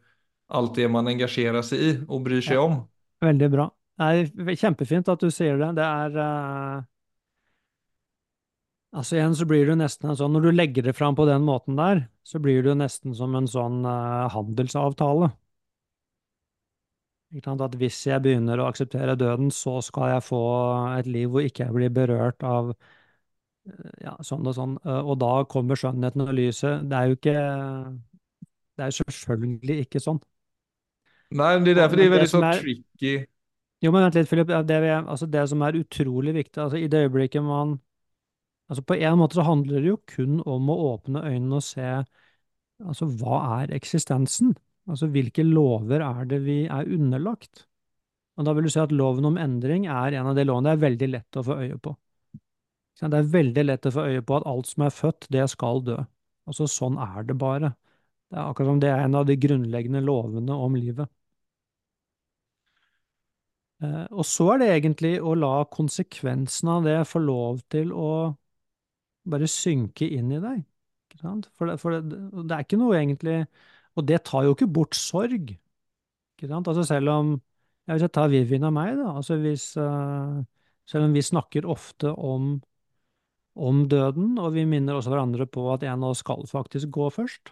alt 0.47 0.75
det 0.75 0.87
man 0.87 1.07
engasjerer 1.07 1.61
seg 1.61 1.79
i 1.79 1.91
og 2.07 2.23
bryr 2.23 2.41
Ja. 2.41 2.61
om. 2.61 2.89
Veldig 3.21 3.51
bra. 3.51 3.69
Det 3.97 4.05
er 4.49 4.55
kjempefint 4.55 5.07
at 5.09 5.19
du 5.21 5.29
sier 5.31 5.57
det. 5.57 5.75
Det 5.75 5.83
er 5.83 6.17
uh... 6.17 6.83
Altså 8.93 9.15
igjen 9.17 9.35
så 9.35 9.45
blir 9.49 9.65
du 9.65 9.75
nesten 9.75 10.09
en 10.11 10.17
sånn 10.17 10.33
Når 10.35 10.41
du 10.45 10.51
legger 10.53 10.83
det 10.85 10.93
fram 10.93 11.15
på 11.17 11.25
den 11.25 11.41
måten 11.47 11.75
der, 11.79 12.07
så 12.23 12.39
blir 12.39 12.61
det 12.63 12.75
nesten 12.77 13.15
som 13.17 13.33
en 13.35 13.47
sånn 13.49 13.81
uh, 13.85 14.29
handelsavtale. 14.33 15.31
At 17.33 17.75
hvis 17.81 17.97
jeg 18.07 18.21
begynner 18.21 18.61
å 18.61 18.67
akseptere 18.69 19.15
døden, 19.17 19.49
så 19.51 19.79
skal 19.81 20.11
jeg 20.13 20.23
få 20.27 20.41
et 20.99 21.07
liv 21.09 21.29
hvor 21.33 21.41
ikke 21.47 21.65
jeg 21.65 21.73
blir 21.77 21.89
berørt 21.95 22.43
av 22.45 22.73
ja, 24.03 24.15
sånn 24.25 24.47
og 24.49 24.55
sånn. 24.57 24.75
Eh, 24.85 24.99
Og 25.01 25.17
da 25.21 25.31
kommer 25.49 25.79
skjønnheten 25.79 26.25
og 26.25 26.33
lyset. 26.37 26.83
Det 26.89 26.97
er 26.99 27.09
jo 27.11 27.19
ikke 27.19 27.37
Det 28.77 28.85
er 28.85 28.91
selvfølgelig 28.97 29.79
ikke 29.85 29.99
sånn. 30.01 30.19
Nei, 31.31 31.59
det 31.59 31.71
er 31.71 31.75
därför 31.75 31.97
det 31.97 32.05
er 32.05 32.09
men 32.09 32.19
det 32.19 32.19
väldigt 32.19 32.29
som 32.29 32.45
så 32.45 32.59
tricky. 32.59 33.25
Jo, 33.83 33.91
men 33.91 34.03
vent 34.05 34.15
litt, 34.15 34.29
Philip. 34.29 34.47
Det, 34.67 34.79
vi, 34.81 34.89
altså 34.95 35.25
det 35.27 35.43
som 35.51 35.61
er 35.61 35.77
utrolig 35.79 36.33
viktig, 36.37 36.61
altså 36.63 36.77
i 36.79 36.87
det 36.87 37.05
øyeblikket 37.07 37.43
man 37.43 37.79
Altså 38.69 38.81
på 38.83 38.93
en 38.95 39.17
måte 39.19 39.35
så 39.35 39.43
handler 39.43 39.81
det 39.81 39.87
jo 39.89 39.97
kun 40.07 40.39
om 40.47 40.69
å 40.71 40.75
åpne 40.93 41.21
øynene 41.27 41.55
og 41.59 41.63
se 41.63 41.83
altså 42.79 43.05
hva 43.19 43.39
er 43.61 43.73
eksistensen? 43.75 44.53
Altså 44.89 45.07
hvilke 45.11 45.45
lover 45.47 46.03
er 46.03 46.25
det 46.29 46.41
vi 46.43 46.57
er 46.67 46.89
underlagt? 46.91 47.65
Og 48.37 48.47
da 48.47 48.53
vil 48.57 48.67
du 48.67 48.71
si 48.73 48.81
at 48.81 48.93
loven 48.95 49.27
om 49.29 49.37
endring 49.39 49.85
er 49.87 50.17
en 50.17 50.31
av 50.31 50.37
de 50.37 50.45
lovene 50.47 50.71
det 50.71 50.77
er 50.77 50.83
veldig 50.87 51.09
lett 51.13 51.39
å 51.39 51.45
få 51.45 51.59
øye 51.63 51.77
på. 51.83 51.93
Det 53.03 53.17
er 53.19 53.31
veldig 53.33 53.63
lett 53.65 53.87
å 53.89 53.91
få 53.93 54.05
øye 54.11 54.21
på 54.23 54.35
at 54.37 54.45
alt 54.47 54.69
som 54.69 54.85
er 54.85 54.93
født, 54.93 55.27
det 55.33 55.45
skal 55.51 55.81
dø. 55.85 55.97
Altså 56.47 56.67
sånn 56.71 56.97
er 57.01 57.25
det 57.27 57.35
bare. 57.41 57.73
Det 58.29 58.37
er 58.39 58.45
akkurat 58.47 58.71
som 58.73 58.79
det 58.83 58.91
er 58.93 59.03
en 59.05 59.17
av 59.19 59.27
de 59.29 59.37
grunnleggende 59.39 60.01
lovene 60.05 60.55
om 60.67 60.77
livet. 60.77 61.09
Eh, 63.83 64.05
Og 64.11 64.25
så 64.27 64.47
er 64.53 64.61
det 64.61 64.69
egentlig 64.77 65.13
å 65.21 65.35
la 65.37 65.53
konsekvensen 65.71 66.69
av 66.75 66.87
det 66.87 66.99
få 67.09 67.21
lov 67.23 67.61
til 67.73 67.91
å 67.93 68.11
bare 69.29 69.47
synke 69.49 70.07
inn 70.07 70.31
i 70.35 70.39
deg. 70.43 70.63
For, 71.21 71.69
det, 71.69 71.77
for 71.79 71.95
det, 71.95 72.19
det 72.49 72.55
er 72.55 72.65
ikke 72.65 72.79
noe 72.81 72.97
egentlig 72.99 73.37
Og 73.97 74.05
det 74.09 74.23
tar 74.27 74.47
jo 74.47 74.55
ikke 74.55 74.69
bort 74.73 74.97
sorg. 74.97 75.53
Ikke 76.33 76.49
sant? 76.49 76.67
Altså 76.69 76.85
selv 76.87 77.11
om 77.13 77.33
ja, 77.87 77.93
Hvis 77.93 78.05
jeg 78.05 78.13
tar 78.15 78.29
Vivian 78.31 78.63
og 78.63 78.73
meg, 78.77 78.93
da. 78.95 79.09
Altså 79.19 79.35
hvis, 79.41 79.65
uh, 79.75 80.39
selv 80.87 81.09
om 81.09 81.15
vi 81.15 81.23
snakker 81.25 81.65
ofte 81.67 82.13
om, 82.15 82.53
om 83.59 83.81
døden, 83.91 84.37
og 84.39 84.53
vi 84.55 84.63
minner 84.63 84.95
også 84.95 85.11
hverandre 85.11 85.47
på 85.51 85.65
at 85.73 85.83
en 85.83 86.05
av 86.05 86.13
oss 86.13 86.23
skal 86.23 86.47
faktisk 86.47 86.93
gå 86.95 87.09
først, 87.11 87.51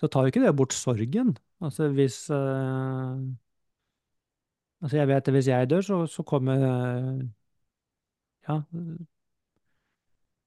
så 0.00 0.08
tar 0.08 0.24
jo 0.24 0.32
ikke 0.32 0.46
det 0.46 0.54
bort 0.56 0.72
sorgen. 0.72 1.36
Altså 1.60 1.90
hvis 1.92 2.22
uh, 2.32 3.20
Altså 4.80 4.96
jeg 4.96 5.08
vet 5.08 5.28
at 5.28 5.34
hvis 5.34 5.48
jeg 5.48 5.70
dør, 5.70 5.80
så, 5.84 6.06
så 6.06 6.22
kommer 6.24 6.56
uh, 6.56 7.20
Ja, 8.48 8.62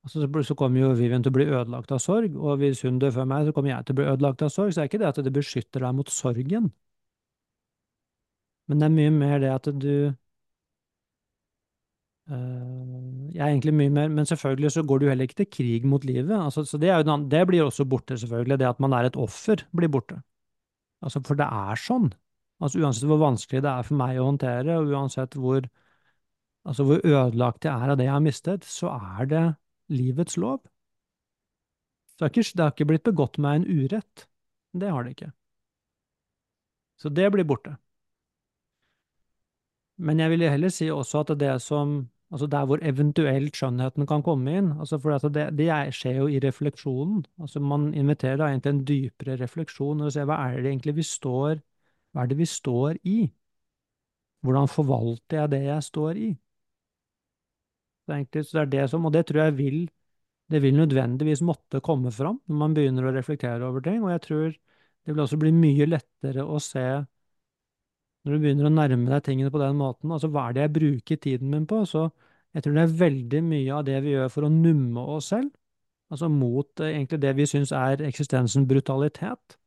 Altså, 0.03 0.27
så 0.49 0.55
kommer 0.59 0.81
jo 0.83 0.89
Vivian 0.99 1.23
til 1.23 1.31
å 1.31 1.35
bli 1.37 1.45
ødelagt 1.47 1.91
av 1.95 1.99
sorg, 2.03 2.35
og 2.35 2.57
hvis 2.61 2.81
hun 2.83 2.97
dør 2.99 3.13
før 3.15 3.27
meg, 3.31 3.45
så 3.47 3.53
kommer 3.55 3.71
jeg 3.73 3.85
til 3.87 3.95
å 3.95 3.99
bli 4.01 4.07
ødelagt 4.11 4.43
av 4.47 4.51
sorg. 4.51 4.71
Så 4.73 4.81
det 4.81 4.83
er 4.85 4.91
ikke 4.91 5.01
det 5.03 5.11
at 5.13 5.21
det 5.27 5.35
beskytter 5.39 5.85
deg 5.87 5.95
mot 6.01 6.11
sorgen, 6.11 6.71
men 8.67 8.79
det 8.81 8.85
er 8.87 8.93
mye 8.97 9.13
mer 9.21 9.39
det 9.43 9.51
at 9.53 9.69
du 9.83 9.89
eh, 9.93 10.15
Jeg 13.35 13.41
er 13.41 13.49
egentlig 13.51 13.73
mye 13.75 13.93
mer 13.93 14.09
Men 14.13 14.25
selvfølgelig 14.29 14.71
så 14.75 14.83
går 14.89 14.99
du 15.03 15.07
heller 15.09 15.27
ikke 15.27 15.39
til 15.43 15.49
krig 15.57 15.85
mot 15.89 16.03
livet. 16.05 16.35
Altså, 16.37 16.63
så 16.65 16.77
det, 16.81 16.91
annen- 16.93 17.29
det 17.31 17.45
blir 17.47 17.63
også 17.65 17.85
borte, 17.89 18.17
selvfølgelig. 18.17 18.59
Det 18.59 18.67
at 18.69 18.79
man 18.79 18.93
er 18.93 19.09
et 19.09 19.15
offer, 19.17 19.65
blir 19.75 19.89
borte. 19.89 20.21
Altså, 21.03 21.21
for 21.27 21.35
det 21.39 21.47
er 21.47 21.75
sånn. 21.79 22.11
Altså, 22.61 22.79
uansett 22.83 23.07
hvor 23.09 23.19
vanskelig 23.21 23.63
det 23.65 23.71
er 23.71 23.83
for 23.87 23.95
meg 23.99 24.19
å 24.21 24.27
håndtere, 24.31 24.77
og 24.79 24.91
uansett 24.93 25.35
hvor, 25.35 25.65
altså, 26.65 26.83
hvor 26.87 27.01
ødelagt 27.05 27.65
jeg 27.67 27.73
er 27.73 27.93
av 27.93 27.97
det 27.99 28.07
jeg 28.07 28.13
har 28.15 28.23
mistet, 28.25 28.65
så 28.67 28.91
er 28.95 29.25
det 29.31 29.43
livets 29.93 30.37
lov. 30.37 30.61
Det 32.17 32.29
har 32.29 32.71
ikke, 32.71 32.85
blitt 32.85 33.07
begått 33.07 33.39
meg 33.41 33.61
en 33.61 33.69
urett. 33.69 34.27
Det 34.73 34.89
har 34.89 35.03
det 35.03 35.15
ikke. 35.15 35.31
Så 37.01 37.09
det 37.09 37.31
blir 37.33 37.47
borte. 37.47 37.77
Men 39.97 40.19
jeg 40.19 40.33
vil 40.33 40.49
heller 40.49 40.73
si 40.73 40.89
også 40.91 41.23
at 41.23 41.37
det 41.39 41.55
som 41.61 42.03
Altså 42.33 42.47
der 42.49 42.65
hvor 42.65 42.79
eventuelt 42.81 43.53
skjønnheten 43.53 44.07
kan 44.09 44.23
komme 44.25 44.55
inn, 44.57 44.71
altså 44.81 44.97
for 44.97 45.29
det, 45.29 45.57
det 45.57 45.67
er- 45.69 45.91
skjer 45.93 46.15
jo 46.17 46.27
i 46.27 46.39
refleksjonen. 46.41 47.25
Altså 47.39 47.59
man 47.59 47.93
inviterer 47.93 48.37
da 48.37 48.47
egentlig 48.49 48.69
en 48.73 48.85
dypere 48.85 49.37
refleksjon 49.37 50.01
og 50.01 50.11
ser 50.11 50.25
hva 50.25 50.39
er 50.49 50.61
det 50.61 50.71
egentlig 50.71 50.95
vi 50.95 51.03
står 51.03 51.61
Hva 52.13 52.23
er 52.23 52.27
det 52.27 52.37
vi 52.37 52.45
står 52.45 52.97
i? 53.03 53.31
Hvordan 54.41 54.67
forvalter 54.67 55.37
jeg 55.39 55.49
det 55.51 55.63
jeg 55.63 55.83
står 55.83 56.17
i? 56.17 56.37
Egentlig, 58.11 58.43
så 58.45 58.57
det 58.57 58.63
er 58.63 58.71
det 58.73 58.89
som, 58.91 59.05
og 59.07 59.13
det 59.15 59.25
tror 59.29 59.45
jeg 59.45 59.57
vil 59.59 59.83
det 60.51 60.59
vil 60.61 60.75
nødvendigvis 60.75 61.41
måtte 61.41 61.79
komme 61.81 62.11
fram 62.11 62.35
når 62.45 62.57
man 62.59 62.73
begynner 62.75 63.07
å 63.07 63.13
reflektere 63.15 63.63
over 63.65 63.81
ting, 63.85 64.03
og 64.03 64.11
jeg 64.11 64.23
tror 64.25 64.49
det 64.51 65.13
vil 65.13 65.23
også 65.23 65.39
bli 65.39 65.51
mye 65.55 65.87
lettere 65.87 66.43
å 66.43 66.59
se 66.61 66.83
når 68.23 68.35
du 68.35 68.43
begynner 68.43 68.69
å 68.69 68.73
nærme 68.73 69.11
deg 69.11 69.23
tingene 69.25 69.51
på 69.51 69.59
den 69.59 69.79
måten, 69.79 70.11
altså 70.15 70.29
hva 70.31 70.47
er 70.47 70.55
det 70.55 70.63
jeg 70.65 70.73
bruker 70.77 71.19
tiden 71.25 71.49
min 71.51 71.65
på? 71.67 71.81
Så 71.89 72.05
jeg 72.55 72.63
tror 72.63 72.77
det 72.77 72.85
er 72.85 72.95
veldig 73.01 73.41
mye 73.49 73.73
av 73.75 73.83
det 73.87 73.97
vi 74.05 74.13
gjør 74.13 74.31
for 74.31 74.47
å 74.47 74.53
numme 74.53 75.03
oss 75.15 75.31
selv, 75.33 75.49
altså 76.13 76.29
mot 76.31 76.83
eh, 76.83 76.93
egentlig 76.93 77.19
det 77.23 77.33
vi 77.39 77.49
syns 77.49 77.73
er 77.75 78.03
eksistensen 78.07 78.67
brutalitet. 78.69 79.57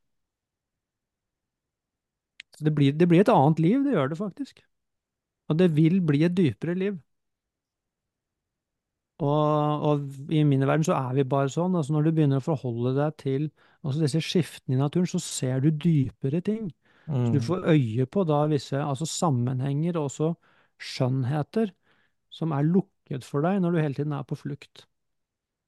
Så 2.56 2.64
det 2.64 2.72
blir, 2.72 2.94
det 2.96 3.08
blir 3.10 3.20
et 3.20 3.32
annet 3.32 3.60
liv, 3.60 3.82
det 3.84 3.92
gjør 3.92 4.12
det 4.12 4.20
faktisk. 4.22 4.62
Og 5.52 5.58
det 5.60 5.68
vil 5.76 6.00
bli 6.00 6.22
et 6.24 6.36
dypere 6.36 6.74
liv. 6.78 6.96
Og, 9.24 9.84
og 9.88 10.32
i 10.34 10.42
min 10.44 10.60
verden 10.68 10.84
så 10.84 10.92
er 10.98 11.14
vi 11.16 11.24
bare 11.24 11.48
sånn. 11.48 11.76
altså 11.78 11.94
Når 11.94 12.04
du 12.04 12.10
begynner 12.12 12.42
å 12.42 12.44
forholde 12.44 12.92
deg 12.98 13.14
til 13.22 13.46
altså 13.86 14.02
disse 14.02 14.20
skiftene 14.20 14.76
i 14.76 14.80
naturen, 14.80 15.08
så 15.08 15.20
ser 15.22 15.60
du 15.64 15.70
dypere 15.70 16.42
ting. 16.44 16.68
Så 17.06 17.30
du 17.32 17.38
Mm. 17.38 17.46
får 17.46 17.64
øye 17.70 18.06
på 18.10 18.24
da 18.26 18.40
visse 18.50 18.74
altså 18.82 19.06
sammenhenger 19.06 19.94
og 19.96 20.08
også 20.10 20.32
skjønnheter 20.82 21.70
som 22.34 22.50
er 22.52 22.66
lukket 22.66 23.22
for 23.24 23.40
deg 23.46 23.60
når 23.62 23.72
du 23.72 23.78
hele 23.80 23.94
tiden 23.94 24.12
er 24.12 24.24
på 24.26 24.34
flukt. 24.36 24.86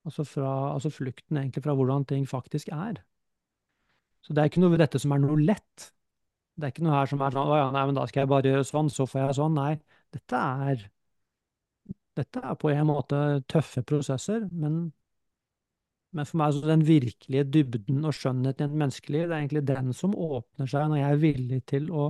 Altså, 0.04 0.24
fra, 0.26 0.72
altså 0.74 0.90
flukten 0.90 1.38
egentlig 1.38 1.62
fra 1.62 1.74
hvordan 1.78 2.04
ting 2.11 2.26
faktisk 2.26 2.68
er. 2.74 2.98
Så 4.26 4.34
det 4.34 4.42
er 4.42 4.50
ikke 4.50 4.61
noe 4.64 4.74
ved 4.74 4.82
dette 4.82 4.98
som 5.00 5.12
er 5.14 5.22
noe 5.22 5.38
lett. 5.40 5.92
Det 6.58 6.66
er 6.66 6.72
ikke 6.74 6.82
noe 6.88 6.96
her 6.98 7.06
som 7.06 7.22
er 7.22 7.30
sånn 7.37 7.48
å 7.52 7.56
ja, 7.56 7.70
nei, 7.70 7.84
men 7.87 7.94
da 7.94 8.04
skal 8.11 8.24
jeg 8.24 8.30
bare 8.32 8.50
gjøre 8.50 8.66
sånn, 8.66 8.90
så 8.90 9.06
får 9.06 9.20
jeg 9.28 9.37
sånn. 9.38 9.54
Nei, 9.54 9.78
dette 10.16 10.40
er, 10.68 10.82
dette 12.18 12.42
er 12.42 12.57
på 12.59 12.70
en 12.72 12.87
måte 12.88 13.18
tøffe 13.50 13.83
prosesser, 13.87 14.46
men, 14.52 14.78
men 16.16 16.28
for 16.28 16.40
meg 16.40 16.59
er 16.59 16.70
den 16.72 16.85
virkelige 16.88 17.44
dybden 17.54 18.07
og 18.09 18.16
skjønnheten 18.16 18.64
i 18.64 18.68
et 18.70 18.78
menneskeliv, 18.83 19.26
det 19.28 19.35
er 19.37 19.42
egentlig 19.42 19.64
den 19.70 19.92
som 19.96 20.16
åpner 20.16 20.70
seg 20.70 20.88
når 20.90 21.02
jeg 21.02 21.11
er 21.16 21.22
villig 21.24 21.61
til 21.74 21.90
å 21.92 22.09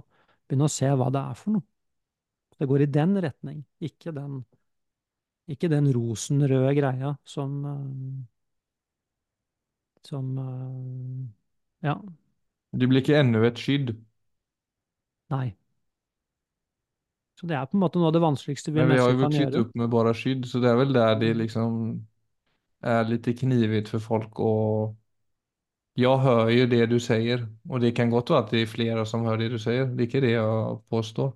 begynne 0.48 0.68
å 0.68 0.76
se 0.78 0.92
hva 0.94 1.10
det 1.14 1.24
er 1.32 1.40
for 1.40 1.58
noe. 1.58 1.66
Det 2.58 2.66
går 2.66 2.82
i 2.84 2.90
den 2.90 3.18
retning, 3.22 3.58
ikke 3.86 4.12
den, 4.16 4.40
ikke 5.54 5.70
den 5.72 5.88
rosenrøde 5.94 6.74
greia 6.78 7.14
som, 7.24 7.60
som 10.08 10.34
Ja, 11.82 12.00
Du 12.72 12.86
blir 12.88 13.02
ikke 13.02 13.18
enda 13.20 13.44
et 13.50 13.60
skydd. 13.60 13.94
nei. 15.30 15.56
Så 17.38 17.46
det 17.46 17.54
er 17.54 17.66
på 17.70 17.76
en 17.78 17.82
måte 17.84 18.00
noe 18.00 18.10
av 18.10 18.14
det 18.16 18.22
vanskeligste 18.24 18.72
vi 18.74 18.80
Men 18.82 18.90
vi 18.90 18.98
har 18.98 19.12
jo 19.12 19.28
gjøre. 19.30 19.60
upp 19.62 19.74
med 19.78 19.90
bare 19.90 20.14
skydd, 20.14 20.46
så 20.50 20.60
det 20.62 20.70
er 20.70 20.78
vel 20.80 20.94
der 20.96 21.18
det 21.20 21.34
liksom 21.38 21.76
er 22.82 23.04
litt 23.06 23.28
knivete 23.38 23.90
for 23.94 24.02
folk 24.02 24.40
å 24.42 24.54
Jeg 25.98 26.18
hører 26.22 26.50
jo 26.54 26.66
det 26.70 26.84
du 26.90 26.98
sier, 27.02 27.40
og 27.68 27.80
det 27.82 27.94
kan 27.94 28.10
godt 28.10 28.30
være 28.30 28.44
at 28.44 28.50
det 28.54 28.60
er 28.62 28.70
flere 28.70 29.06
som 29.06 29.24
hører 29.26 29.44
det 29.44 29.48
du 29.56 29.58
sier, 29.58 29.86
Det 29.86 30.04
er 30.04 30.06
ikke 30.06 30.20
det 30.22 30.30
jeg 30.32 30.76
påstår. 30.90 31.32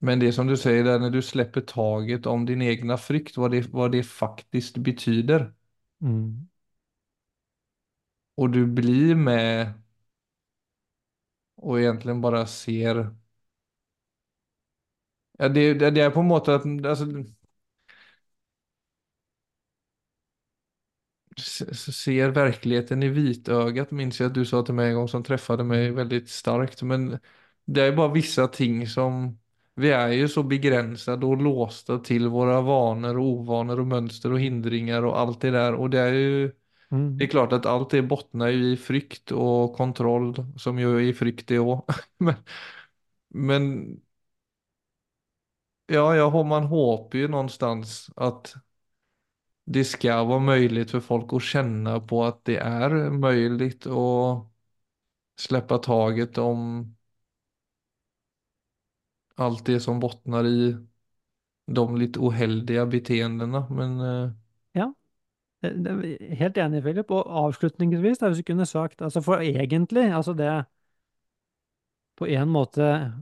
Men 0.00 0.20
det 0.22 0.32
som 0.34 0.46
du 0.46 0.54
sier, 0.56 0.84
det 0.86 0.92
er 0.94 1.00
når 1.02 1.10
du 1.16 1.22
slipper 1.22 1.64
taget 1.66 2.26
om 2.30 2.46
din 2.46 2.62
egen 2.62 2.94
frykt, 2.98 3.38
hva 3.38 3.48
det, 3.50 3.64
hva 3.74 3.88
det 3.90 4.04
faktisk 4.06 4.78
betyder 4.86 5.50
Mm. 6.00 6.48
Og 8.38 8.52
du 8.54 8.60
blir 8.66 9.14
med 9.16 9.74
og 11.56 11.78
egentlig 11.80 12.14
bare 12.22 12.46
ser 12.46 13.02
Ja, 15.38 15.48
det, 15.48 15.74
det, 15.80 15.90
det 15.94 16.02
er 16.02 16.10
på 16.14 16.20
en 16.24 16.28
måte 16.30 16.54
at 16.58 16.66
altså, 16.86 17.06
ser 21.92 22.30
verkligheten 22.34 23.02
i 23.02 23.08
vitögat 23.08 23.90
minns 23.90 24.20
jag 24.20 24.26
att 24.28 24.34
du 24.34 24.44
sa 24.44 24.62
till 24.62 24.74
mig 24.74 24.88
en 24.88 24.94
gång 24.94 25.08
som 25.08 25.22
träffade 25.22 25.64
mig 25.64 25.90
väldigt 25.90 26.28
starkt. 26.30 26.82
Men 26.82 27.18
det 27.64 27.82
är 27.82 27.96
bara 27.96 28.08
vissa 28.12 28.48
ting 28.48 28.86
som 28.86 29.38
vi 29.74 29.90
är 29.90 30.08
ju 30.08 30.28
så 30.28 30.42
begränsade 30.42 31.26
och 31.26 31.36
låsta 31.42 31.98
till 31.98 32.28
våra 32.28 32.60
vanor 32.60 33.18
och 33.18 33.24
ovanor 33.26 33.80
och 33.80 33.86
mönster 33.86 34.32
och 34.32 34.40
hindringar 34.40 35.02
och 35.04 35.18
allt 35.20 35.40
det 35.40 35.50
där. 35.50 35.74
Och 35.74 35.90
det 35.90 35.98
är 36.00 36.12
ju 36.12 36.52
det 37.16 37.24
är 37.24 37.28
Mm. 37.28 37.28
klart 37.28 37.52
att 37.52 37.66
allt 37.66 37.90
det 37.90 38.02
bottnar 38.02 38.48
ju 38.48 38.72
i 38.72 38.76
frykt 38.76 39.32
och 39.32 39.76
kontroll 39.76 40.34
som 40.58 40.78
ju 40.78 40.96
är 40.96 41.00
i 41.00 41.14
frykt 41.14 41.48
det 41.48 41.58
också. 41.58 41.84
Men, 42.18 42.34
men 43.30 44.00
ja, 45.88 46.16
jag 46.16 46.46
man 46.46 46.64
håper 46.64 47.18
ju 47.18 47.28
någonstans 47.28 48.10
att 48.16 48.54
det 49.64 49.84
ska 49.84 50.24
vara 50.24 50.38
möjligt 50.38 50.90
för 50.90 51.00
folk 51.00 51.32
att 51.32 51.42
känna 51.42 52.00
på 52.00 52.24
att 52.24 52.44
det 52.44 52.56
är 52.56 53.10
möjligt 53.10 53.86
att 53.86 54.46
släppa 55.36 55.78
taget 55.78 56.38
om 56.38 56.94
allt 59.34 59.66
det 59.66 59.80
som 59.80 60.00
bottnar 60.00 60.46
i 60.46 60.76
de 61.66 61.96
litt 61.96 62.16
uheldige 62.16 62.86
beteendene, 62.86 63.66
Men 63.70 64.00
eh, 64.00 64.30
Ja, 64.72 64.94
helt 66.30 66.56
enig, 66.56 66.82
Philip. 66.82 67.10
Og 67.10 67.26
avslutningsvis, 67.26 68.18
da, 68.18 68.28
hvis 68.28 68.38
vi 68.38 68.42
kunne 68.52 68.66
sagt 68.66 69.02
altså 69.02 69.20
For 69.20 69.42
egentlig, 69.42 70.12
altså 70.14 70.32
det 70.32 70.64
På 72.16 72.26
en 72.26 72.48
måte 72.48 73.12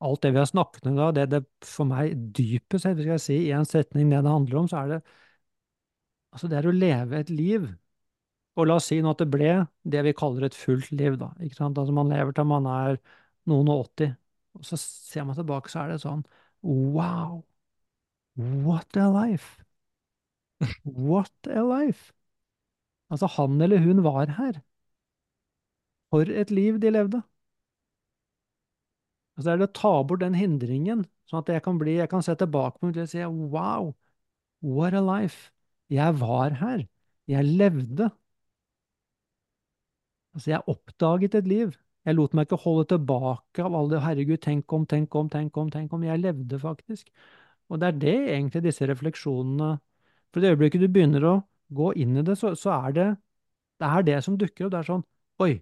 Alt 0.00 0.22
det 0.24 0.32
vi 0.32 0.40
har 0.40 0.48
snakket 0.48 0.86
om 0.88 0.96
da, 0.96 1.10
det 1.12 1.26
det 1.34 1.40
for 1.66 1.88
meg 1.88 2.14
dypest 2.36 2.86
sett, 2.86 3.00
skal 3.00 3.16
jeg 3.18 3.24
si, 3.24 3.36
i 3.48 3.52
en 3.56 3.68
setning 3.68 4.08
det 4.12 4.22
det 4.24 4.32
handler 4.32 4.62
om, 4.62 4.68
så 4.70 4.82
er 4.84 4.94
det 4.94 5.00
altså 6.34 6.50
det 6.50 6.58
er 6.60 6.68
å 6.70 6.74
leve 6.74 7.20
et 7.20 7.32
liv. 7.32 7.66
Og 8.58 8.68
la 8.68 8.76
oss 8.80 8.88
si 8.90 8.98
nå 9.02 9.12
at 9.14 9.22
det 9.22 9.30
ble 9.32 9.52
det 9.92 10.02
vi 10.06 10.16
kaller 10.16 10.48
et 10.48 10.56
fullt 10.56 10.90
liv, 10.92 11.16
da. 11.20 11.30
Ikke 11.44 11.58
sant? 11.58 11.78
Altså 11.80 11.94
man 11.96 12.10
lever 12.12 12.34
til 12.36 12.48
man 12.48 12.68
er 12.70 12.98
noen 13.50 13.70
og 13.72 13.86
åtti, 13.86 14.10
og 14.58 14.66
så 14.66 14.78
ser 14.80 15.26
man 15.28 15.38
tilbake, 15.38 15.70
så 15.72 15.84
er 15.84 15.94
det 15.94 16.02
sånn 16.04 16.24
Wow! 16.66 17.44
What 18.36 18.96
a 18.96 19.08
life! 19.10 19.60
What 20.84 21.48
a 21.48 21.62
life! 21.64 22.12
Altså, 23.10 23.26
han 23.26 23.60
eller 23.60 23.78
hun 23.78 24.04
var 24.04 24.36
her. 24.38 24.60
For 26.10 26.30
et 26.42 26.50
liv 26.50 26.78
de 26.82 26.90
levde. 26.90 27.22
Altså, 29.40 29.48
det 29.48 29.52
er 29.54 29.60
det 29.62 29.68
å 29.70 29.78
ta 29.80 29.90
bort 30.04 30.20
den 30.20 30.34
hindringen, 30.36 31.06
sånn 31.30 31.40
at 31.40 31.48
jeg 31.48 31.62
kan 31.64 31.78
bli, 31.80 31.94
jeg 31.96 32.10
kan 32.12 32.20
se 32.24 32.34
tilbake 32.36 32.76
på 32.76 32.90
det 32.92 33.06
og 33.06 33.08
si 33.08 33.22
wow, 33.24 33.86
what 34.60 34.92
a 34.92 35.00
life. 35.00 35.48
Jeg 35.88 36.18
var 36.20 36.58
her. 36.60 36.82
Jeg 37.30 37.46
levde. 37.48 38.10
Altså, 40.34 40.50
jeg 40.52 40.68
oppdaget 40.68 41.38
et 41.40 41.48
liv. 41.48 41.72
Jeg 42.04 42.16
lot 42.16 42.34
meg 42.36 42.46
ikke 42.48 42.60
holde 42.66 42.84
tilbake 42.92 43.64
av 43.64 43.74
alle 43.76 43.94
det, 43.94 44.02
herregud, 44.04 44.40
tenk 44.44 44.72
om, 44.76 44.84
tenk 44.88 45.16
om, 45.16 45.32
tenk 45.32 45.56
om, 45.56 45.72
tenk 45.72 45.96
om. 45.96 46.04
Jeg 46.04 46.20
levde 46.20 46.60
faktisk. 46.60 47.08
Og 47.72 47.80
det 47.80 47.88
er 47.88 47.98
det 48.04 48.16
egentlig 48.36 48.64
disse 48.66 48.88
refleksjonene 48.92 49.78
For 50.34 50.42
det 50.42 50.52
øyeblikket 50.52 50.84
du 50.84 50.88
begynner 50.92 51.24
å 51.26 51.34
gå 51.74 51.94
inn 51.98 52.20
i 52.20 52.22
det, 52.26 52.36
så, 52.38 52.52
så 52.58 52.76
er 52.76 52.92
det 52.94 53.08
det 53.80 53.88
er 53.88 54.04
det 54.06 54.18
som 54.26 54.36
dukker 54.38 54.68
opp. 54.68 54.74
Det 54.74 54.80
er 54.82 54.90
sånn 54.92 55.04
Oi, 55.40 55.54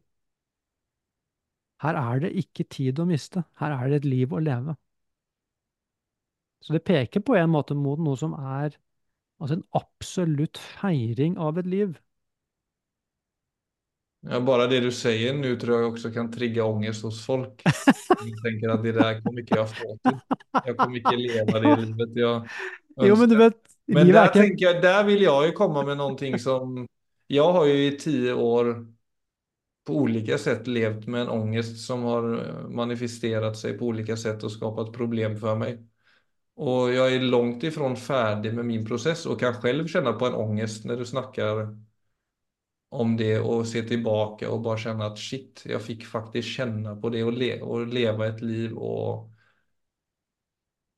her 1.84 1.98
er 2.00 2.20
det 2.24 2.34
ikke 2.40 2.66
tid 2.66 2.98
å 2.98 3.06
miste. 3.08 3.44
Her 3.60 3.76
er 3.76 3.88
det 3.90 4.02
et 4.02 4.08
liv 4.10 4.34
å 4.34 4.42
leve. 4.42 4.74
Så 6.64 6.74
det 6.74 6.84
peker 6.84 7.22
på 7.22 7.36
en 7.38 7.50
måte 7.54 7.76
mot 7.78 8.00
noe 8.02 8.18
som 8.18 8.34
er 8.34 8.74
altså 9.38 9.58
en 9.58 9.64
absolutt 9.78 10.58
feiring 10.58 11.38
av 11.38 11.58
et 11.62 11.68
liv. 11.70 11.94
ja, 14.26 14.40
bare 14.42 14.66
det 14.66 14.80
du 14.82 14.90
sier 14.90 15.36
nå, 15.36 15.54
tror 15.60 15.76
jeg 15.76 15.90
også 15.92 16.10
kan 16.14 16.30
trigge 16.34 16.64
ångest 16.64 17.06
hos 17.06 17.22
folk. 17.24 17.62
Jeg 18.18 18.34
tenker 18.42 18.74
at 18.74 18.82
det 18.82 18.96
der 18.98 19.20
kommer 19.22 19.44
ikke 19.44 19.60
jeg 19.60 19.70
få 19.70 19.94
til. 20.02 20.18
Jeg 20.58 20.76
kommer 20.76 20.98
ikke 20.98 21.16
leve 21.16 21.60
det 21.62 21.74
livet 21.84 22.16
jag 22.18 22.48
Jo, 23.06 23.14
men 23.14 23.30
du 23.30 23.36
vet, 23.38 23.58
Men 23.86 24.08
livet 24.08 24.36
er 24.36 24.48
ikke 24.50 24.64
jeg, 24.66 24.82
der 24.82 25.04
vil 25.06 25.22
jeg 25.22 25.50
jo 25.50 25.54
komme 25.56 25.84
med 25.86 26.00
noe 26.00 26.38
som 26.42 26.80
Jeg 27.30 27.54
har 27.56 27.68
jo 27.70 27.76
i 27.86 27.90
ti 28.00 28.16
år 28.32 28.72
på 29.88 29.96
olika 29.96 30.38
sätt 30.38 30.66
levt 30.66 31.06
med 31.06 31.20
en 31.20 31.28
ångest 31.28 31.86
som 31.86 32.02
har 32.02 32.46
eh, 32.46 32.68
manifesterat 32.68 33.56
sig 33.56 33.78
på 33.78 33.84
olika 33.86 34.16
sätt 34.16 34.42
och 34.42 34.52
skapat 34.52 34.92
problem 34.92 35.36
för 35.36 35.56
mig. 35.56 35.86
Och 36.54 36.92
jag 36.92 37.14
är 37.14 37.20
långt 37.20 37.62
ifrån 37.62 37.96
färdig 37.96 38.54
med 38.54 38.64
min 38.64 38.86
process 38.86 39.26
och 39.26 39.40
kan 39.40 39.54
själv 39.54 39.86
känna 39.86 40.12
på 40.12 40.26
en 40.26 40.34
ångest 40.34 40.84
när 40.84 40.96
du 40.96 41.06
snackar 41.06 41.78
om 42.88 43.16
det 43.16 43.40
och 43.40 43.66
se 43.66 43.82
tillbaka 43.82 44.50
och 44.50 44.60
bara 44.60 44.78
känna 44.78 45.06
att 45.06 45.18
shit, 45.18 45.62
jag 45.66 45.82
fick 45.82 46.06
faktiskt 46.06 46.48
känna 46.48 46.96
på 46.96 47.08
det 47.08 47.24
och, 47.24 47.32
le 47.32 47.60
och 47.60 47.86
leva 47.86 48.26
liv 48.26 48.72
och 48.72 49.30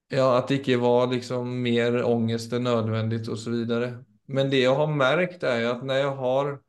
ja, 0.09 0.39
att 0.39 0.49
det 0.49 0.55
inte 0.55 0.77
var 0.77 1.07
liksom 1.07 1.63
mer 1.63 2.05
ångest 2.05 2.53
än 2.53 2.65
nödvändigt 2.65 3.29
och 3.29 3.39
så 3.39 3.51
vidare. 3.51 4.05
Men 4.27 4.51
det 4.51 4.61
jag 4.61 4.75
har 4.75 4.87
märkt 4.87 5.43
är 5.43 5.61
ju 5.61 5.67
att 5.67 5.85
när 5.85 5.97
jag 5.97 6.17
har 6.17 6.61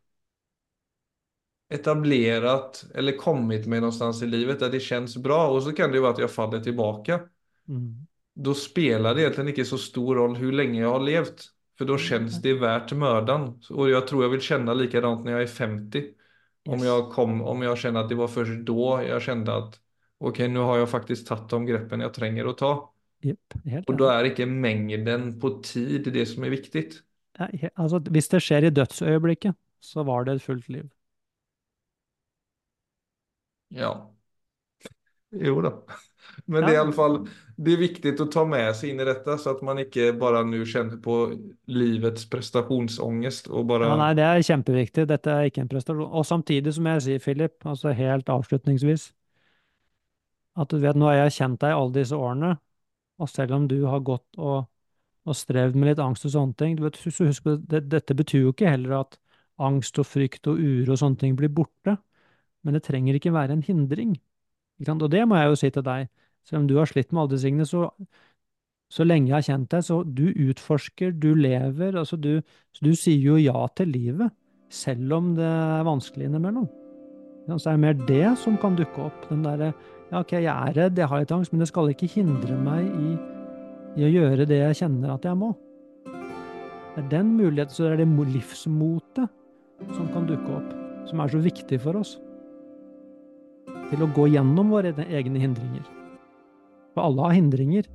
etablerat 1.71 2.85
eller 2.95 3.17
kommit 3.17 3.67
med 3.67 3.81
någonstans 3.81 4.21
i 4.23 4.27
livet 4.27 4.59
där 4.59 4.69
det 4.69 4.79
känns 4.79 5.17
bra 5.17 5.47
och 5.51 5.63
så 5.63 5.71
kan 5.71 5.91
det 5.91 5.97
jo 5.97 6.03
vara 6.03 6.13
att 6.13 6.19
jag 6.19 6.31
faller 6.31 6.59
tillbaka. 6.59 7.19
mm. 7.67 8.07
Då 8.35 8.53
spelar 8.53 9.15
det 9.15 9.21
egentligen 9.21 9.47
inte 9.47 9.65
så 9.65 9.77
stor 9.77 10.15
roll 10.15 10.35
hur 10.35 10.51
länge 10.51 10.81
jag 10.81 10.91
har 10.91 10.99
levt. 10.99 11.45
För 11.77 11.85
då 11.85 11.97
känns 11.97 12.41
det 12.41 12.53
värt 12.53 12.91
mödan. 12.93 13.61
Och 13.69 13.89
jag 13.89 14.07
tror 14.07 14.23
jag 14.23 14.29
vill 14.29 14.41
känna 14.41 14.73
likadant 14.73 15.25
när 15.25 15.31
jag 15.31 15.41
är 15.41 15.47
50. 15.47 16.03
Om 16.65 16.79
jeg 16.79 16.87
jag, 16.87 17.11
kom, 17.11 17.41
om 17.41 17.61
jag 17.61 17.77
känner 17.77 17.99
att 17.99 18.09
det 18.09 18.15
var 18.15 18.27
först 18.27 18.65
då 18.65 19.03
jag 19.07 19.21
kände 19.21 19.55
att 19.55 19.79
okej, 20.17 20.47
nu 20.47 20.59
har 20.59 20.77
jag 20.77 20.89
faktiskt 20.89 21.27
tagit 21.27 21.49
de 21.49 21.65
greppen 21.65 21.99
jag 21.99 22.13
tränger 22.13 22.45
att 22.45 22.57
ta. 22.57 22.93
Yep, 23.23 23.39
helt 23.65 23.89
Och 23.89 23.95
då 23.95 24.03
enig. 24.03 24.13
är 24.13 24.23
inte 24.23 24.45
på 25.41 25.49
tid 25.49 26.13
det 26.13 26.25
som 26.25 26.43
er 26.43 26.49
viktig. 26.49 26.91
Ja, 27.39 27.47
altså, 27.75 27.99
hvis 27.99 28.27
det 28.29 28.41
skjer 28.43 28.67
i 28.67 28.69
dødsøyeblikket, 28.69 29.55
så 29.81 30.03
var 30.03 30.23
det 30.23 30.35
et 30.35 30.41
fullt 30.41 30.69
liv. 30.69 30.89
Ja. 33.75 33.91
Jo 35.31 35.61
da. 35.63 35.75
Men 36.45 36.65
det 36.65 36.73
er 36.73 36.77
i 36.77 36.81
alle 36.81 36.95
fall 36.95 37.21
det 37.61 37.75
er 37.75 37.81
viktig 37.81 38.11
å 38.23 38.25
ta 38.31 38.41
med 38.47 38.71
seg 38.77 38.91
inn 38.91 39.01
i 39.03 39.05
dette, 39.05 39.35
så 39.37 39.53
at 39.53 39.59
man 39.65 39.77
ikke 39.83 40.11
bare 40.17 40.41
nå 40.47 40.63
kjenner 40.65 40.97
på 41.03 41.17
livets 41.69 42.25
prestasjonsangst 42.31 43.51
og 43.51 43.67
bare 43.69 43.89
Ja, 43.91 43.97
nei, 43.99 44.11
det 44.17 44.25
er 44.25 44.45
kjempeviktig. 44.47 45.05
Dette 45.11 45.35
er 45.35 45.49
ikke 45.49 45.61
en 45.65 45.69
prestasjon. 45.69 46.09
Og 46.09 46.25
samtidig, 46.25 46.73
som 46.73 46.89
jeg 46.89 47.03
sier, 47.05 47.21
Philip, 47.21 47.59
altså 47.69 47.93
helt 47.97 48.31
avslutningsvis, 48.33 49.11
at 50.57 50.73
du 50.73 50.81
vet, 50.81 50.97
nå 50.97 51.11
har 51.11 51.19
jeg 51.21 51.37
kjent 51.37 51.61
deg 51.61 51.75
alle 51.75 51.95
disse 51.99 52.17
årene, 52.17 52.55
og 53.21 53.29
selv 53.29 53.59
om 53.59 53.67
du 53.69 53.77
har 53.85 54.01
gått 54.05 54.41
og, 54.41 54.65
og 55.29 55.37
strevd 55.37 55.77
med 55.77 55.91
litt 55.91 56.01
angst 56.01 56.25
og 56.27 56.33
sånne 56.33 56.57
ting, 56.57 56.79
du 56.79 56.87
vet, 56.87 56.97
så 56.97 57.29
husk 57.29 57.51
det, 57.69 57.85
dette 57.91 58.17
betyr 58.17 58.47
jo 58.47 58.55
ikke 58.55 58.73
heller 58.73 59.03
at 59.03 59.19
angst 59.61 60.01
og 60.01 60.09
frykt 60.09 60.49
og 60.49 60.57
uro 60.57 60.95
og 60.95 60.99
sånne 61.03 61.21
ting 61.21 61.37
blir 61.37 61.53
borte, 61.53 61.99
men 62.63 62.77
det 62.77 62.83
trenger 62.85 63.17
ikke 63.17 63.33
være 63.33 63.57
en 63.57 63.65
hindring. 63.65 64.15
Og 64.87 65.07
det 65.13 65.23
må 65.29 65.37
jeg 65.37 65.51
jo 65.51 65.59
si 65.61 65.69
til 65.69 65.85
deg, 65.85 66.09
selv 66.47 66.63
om 66.63 66.67
du 66.69 66.75
har 66.79 66.89
slitt 66.89 67.13
med 67.13 67.33
tingene, 67.37 67.67
så 67.69 67.89
så 68.91 69.05
lenge 69.07 69.29
jeg 69.29 69.37
har 69.37 69.45
kjent 69.45 69.71
deg, 69.71 69.85
så 69.87 70.01
du 70.03 70.25
utforsker, 70.49 71.13
du 71.15 71.31
lever, 71.39 71.95
altså 71.95 72.17
du, 72.19 72.41
du 72.83 72.91
sier 72.91 73.23
jo 73.23 73.37
ja 73.39 73.63
til 73.77 73.87
livet, 73.87 74.33
selv 74.67 75.13
om 75.15 75.29
det 75.37 75.47
er 75.47 75.85
vanskelig 75.87 76.27
innimellom. 76.27 76.67
Så 77.55 77.71
er 77.71 77.77
det 77.77 77.83
mer 77.85 78.01
det 78.07 78.33
som 78.39 78.57
kan 78.59 78.75
dukke 78.75 79.07
opp, 79.07 79.29
den 79.29 79.45
derre, 79.45 79.71
ja 80.11 80.19
ok, 80.19 80.33
jeg 80.43 80.51
er 80.51 80.75
redd, 80.75 80.99
jeg 80.99 81.07
har 81.07 81.23
litt 81.23 81.31
angst, 81.31 81.53
men 81.53 81.63
det 81.63 81.69
skal 81.71 81.91
ikke 81.91 82.09
hindre 82.11 82.57
meg 82.59 82.83
i, 82.91 83.13
i 84.01 84.07
å 84.07 84.11
gjøre 84.11 84.47
det 84.49 84.59
jeg 84.59 84.81
kjenner 84.83 85.15
at 85.15 85.27
jeg 85.27 85.39
må. 85.39 85.53
Det 86.91 87.05
er 87.05 87.07
den 87.13 87.31
muligheten, 87.37 87.71
så 87.71 87.85
det 87.87 87.93
er 87.93 88.03
det 88.03 88.09
mo- 88.11 88.27
livsmotet 88.27 89.31
som 89.95 90.11
kan 90.11 90.27
dukke 90.27 90.51
opp, 90.59 90.75
som 91.07 91.23
er 91.23 91.31
så 91.31 91.39
viktig 91.39 91.79
for 91.79 92.03
oss. 92.03 92.17
Til 93.91 94.05
å 94.05 94.09
gå 94.15 94.29
gjennom 94.31 94.71
våre 94.71 94.93
egne 95.03 95.41
hindringer. 95.41 95.83
For 96.95 97.05
alle 97.05 97.27
har 97.27 97.37
hindringer, 97.37 97.87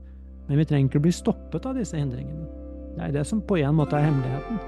men 0.46 0.60
vi 0.60 0.68
trenger 0.68 0.90
ikke 0.90 1.04
bli 1.08 1.12
stoppet 1.14 1.66
av 1.68 1.76
disse 1.76 1.98
hindringene. 1.98 2.46
Det 2.96 3.04
er 3.04 3.14
det 3.18 3.26
som 3.28 3.42
på 3.44 3.58
en 3.60 3.76
måte 3.76 3.98
er 3.98 4.06
hemmeligheten. 4.08 4.60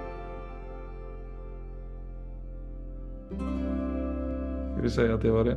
Skal 4.72 4.84
vi 4.84 4.92
si 4.94 5.08
at 5.12 5.24
det 5.24 5.32
var 5.32 5.48
det? 5.48 5.56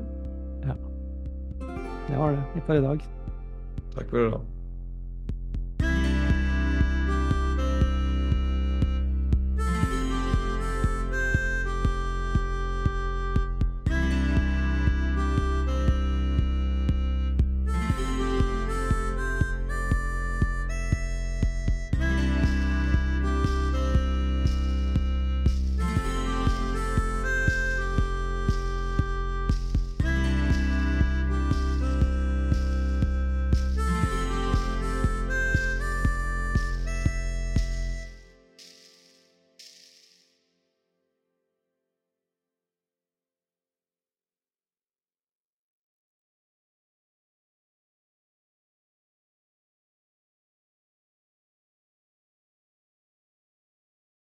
Ja. 0.68 0.76
Det 2.08 2.18
var 2.20 2.36
det 2.36 2.66
for 2.68 2.80
i 2.80 2.86
dag. 2.88 3.06
Takk 3.96 4.10
for 4.10 4.28
i 4.28 4.32
dag. 4.32 4.61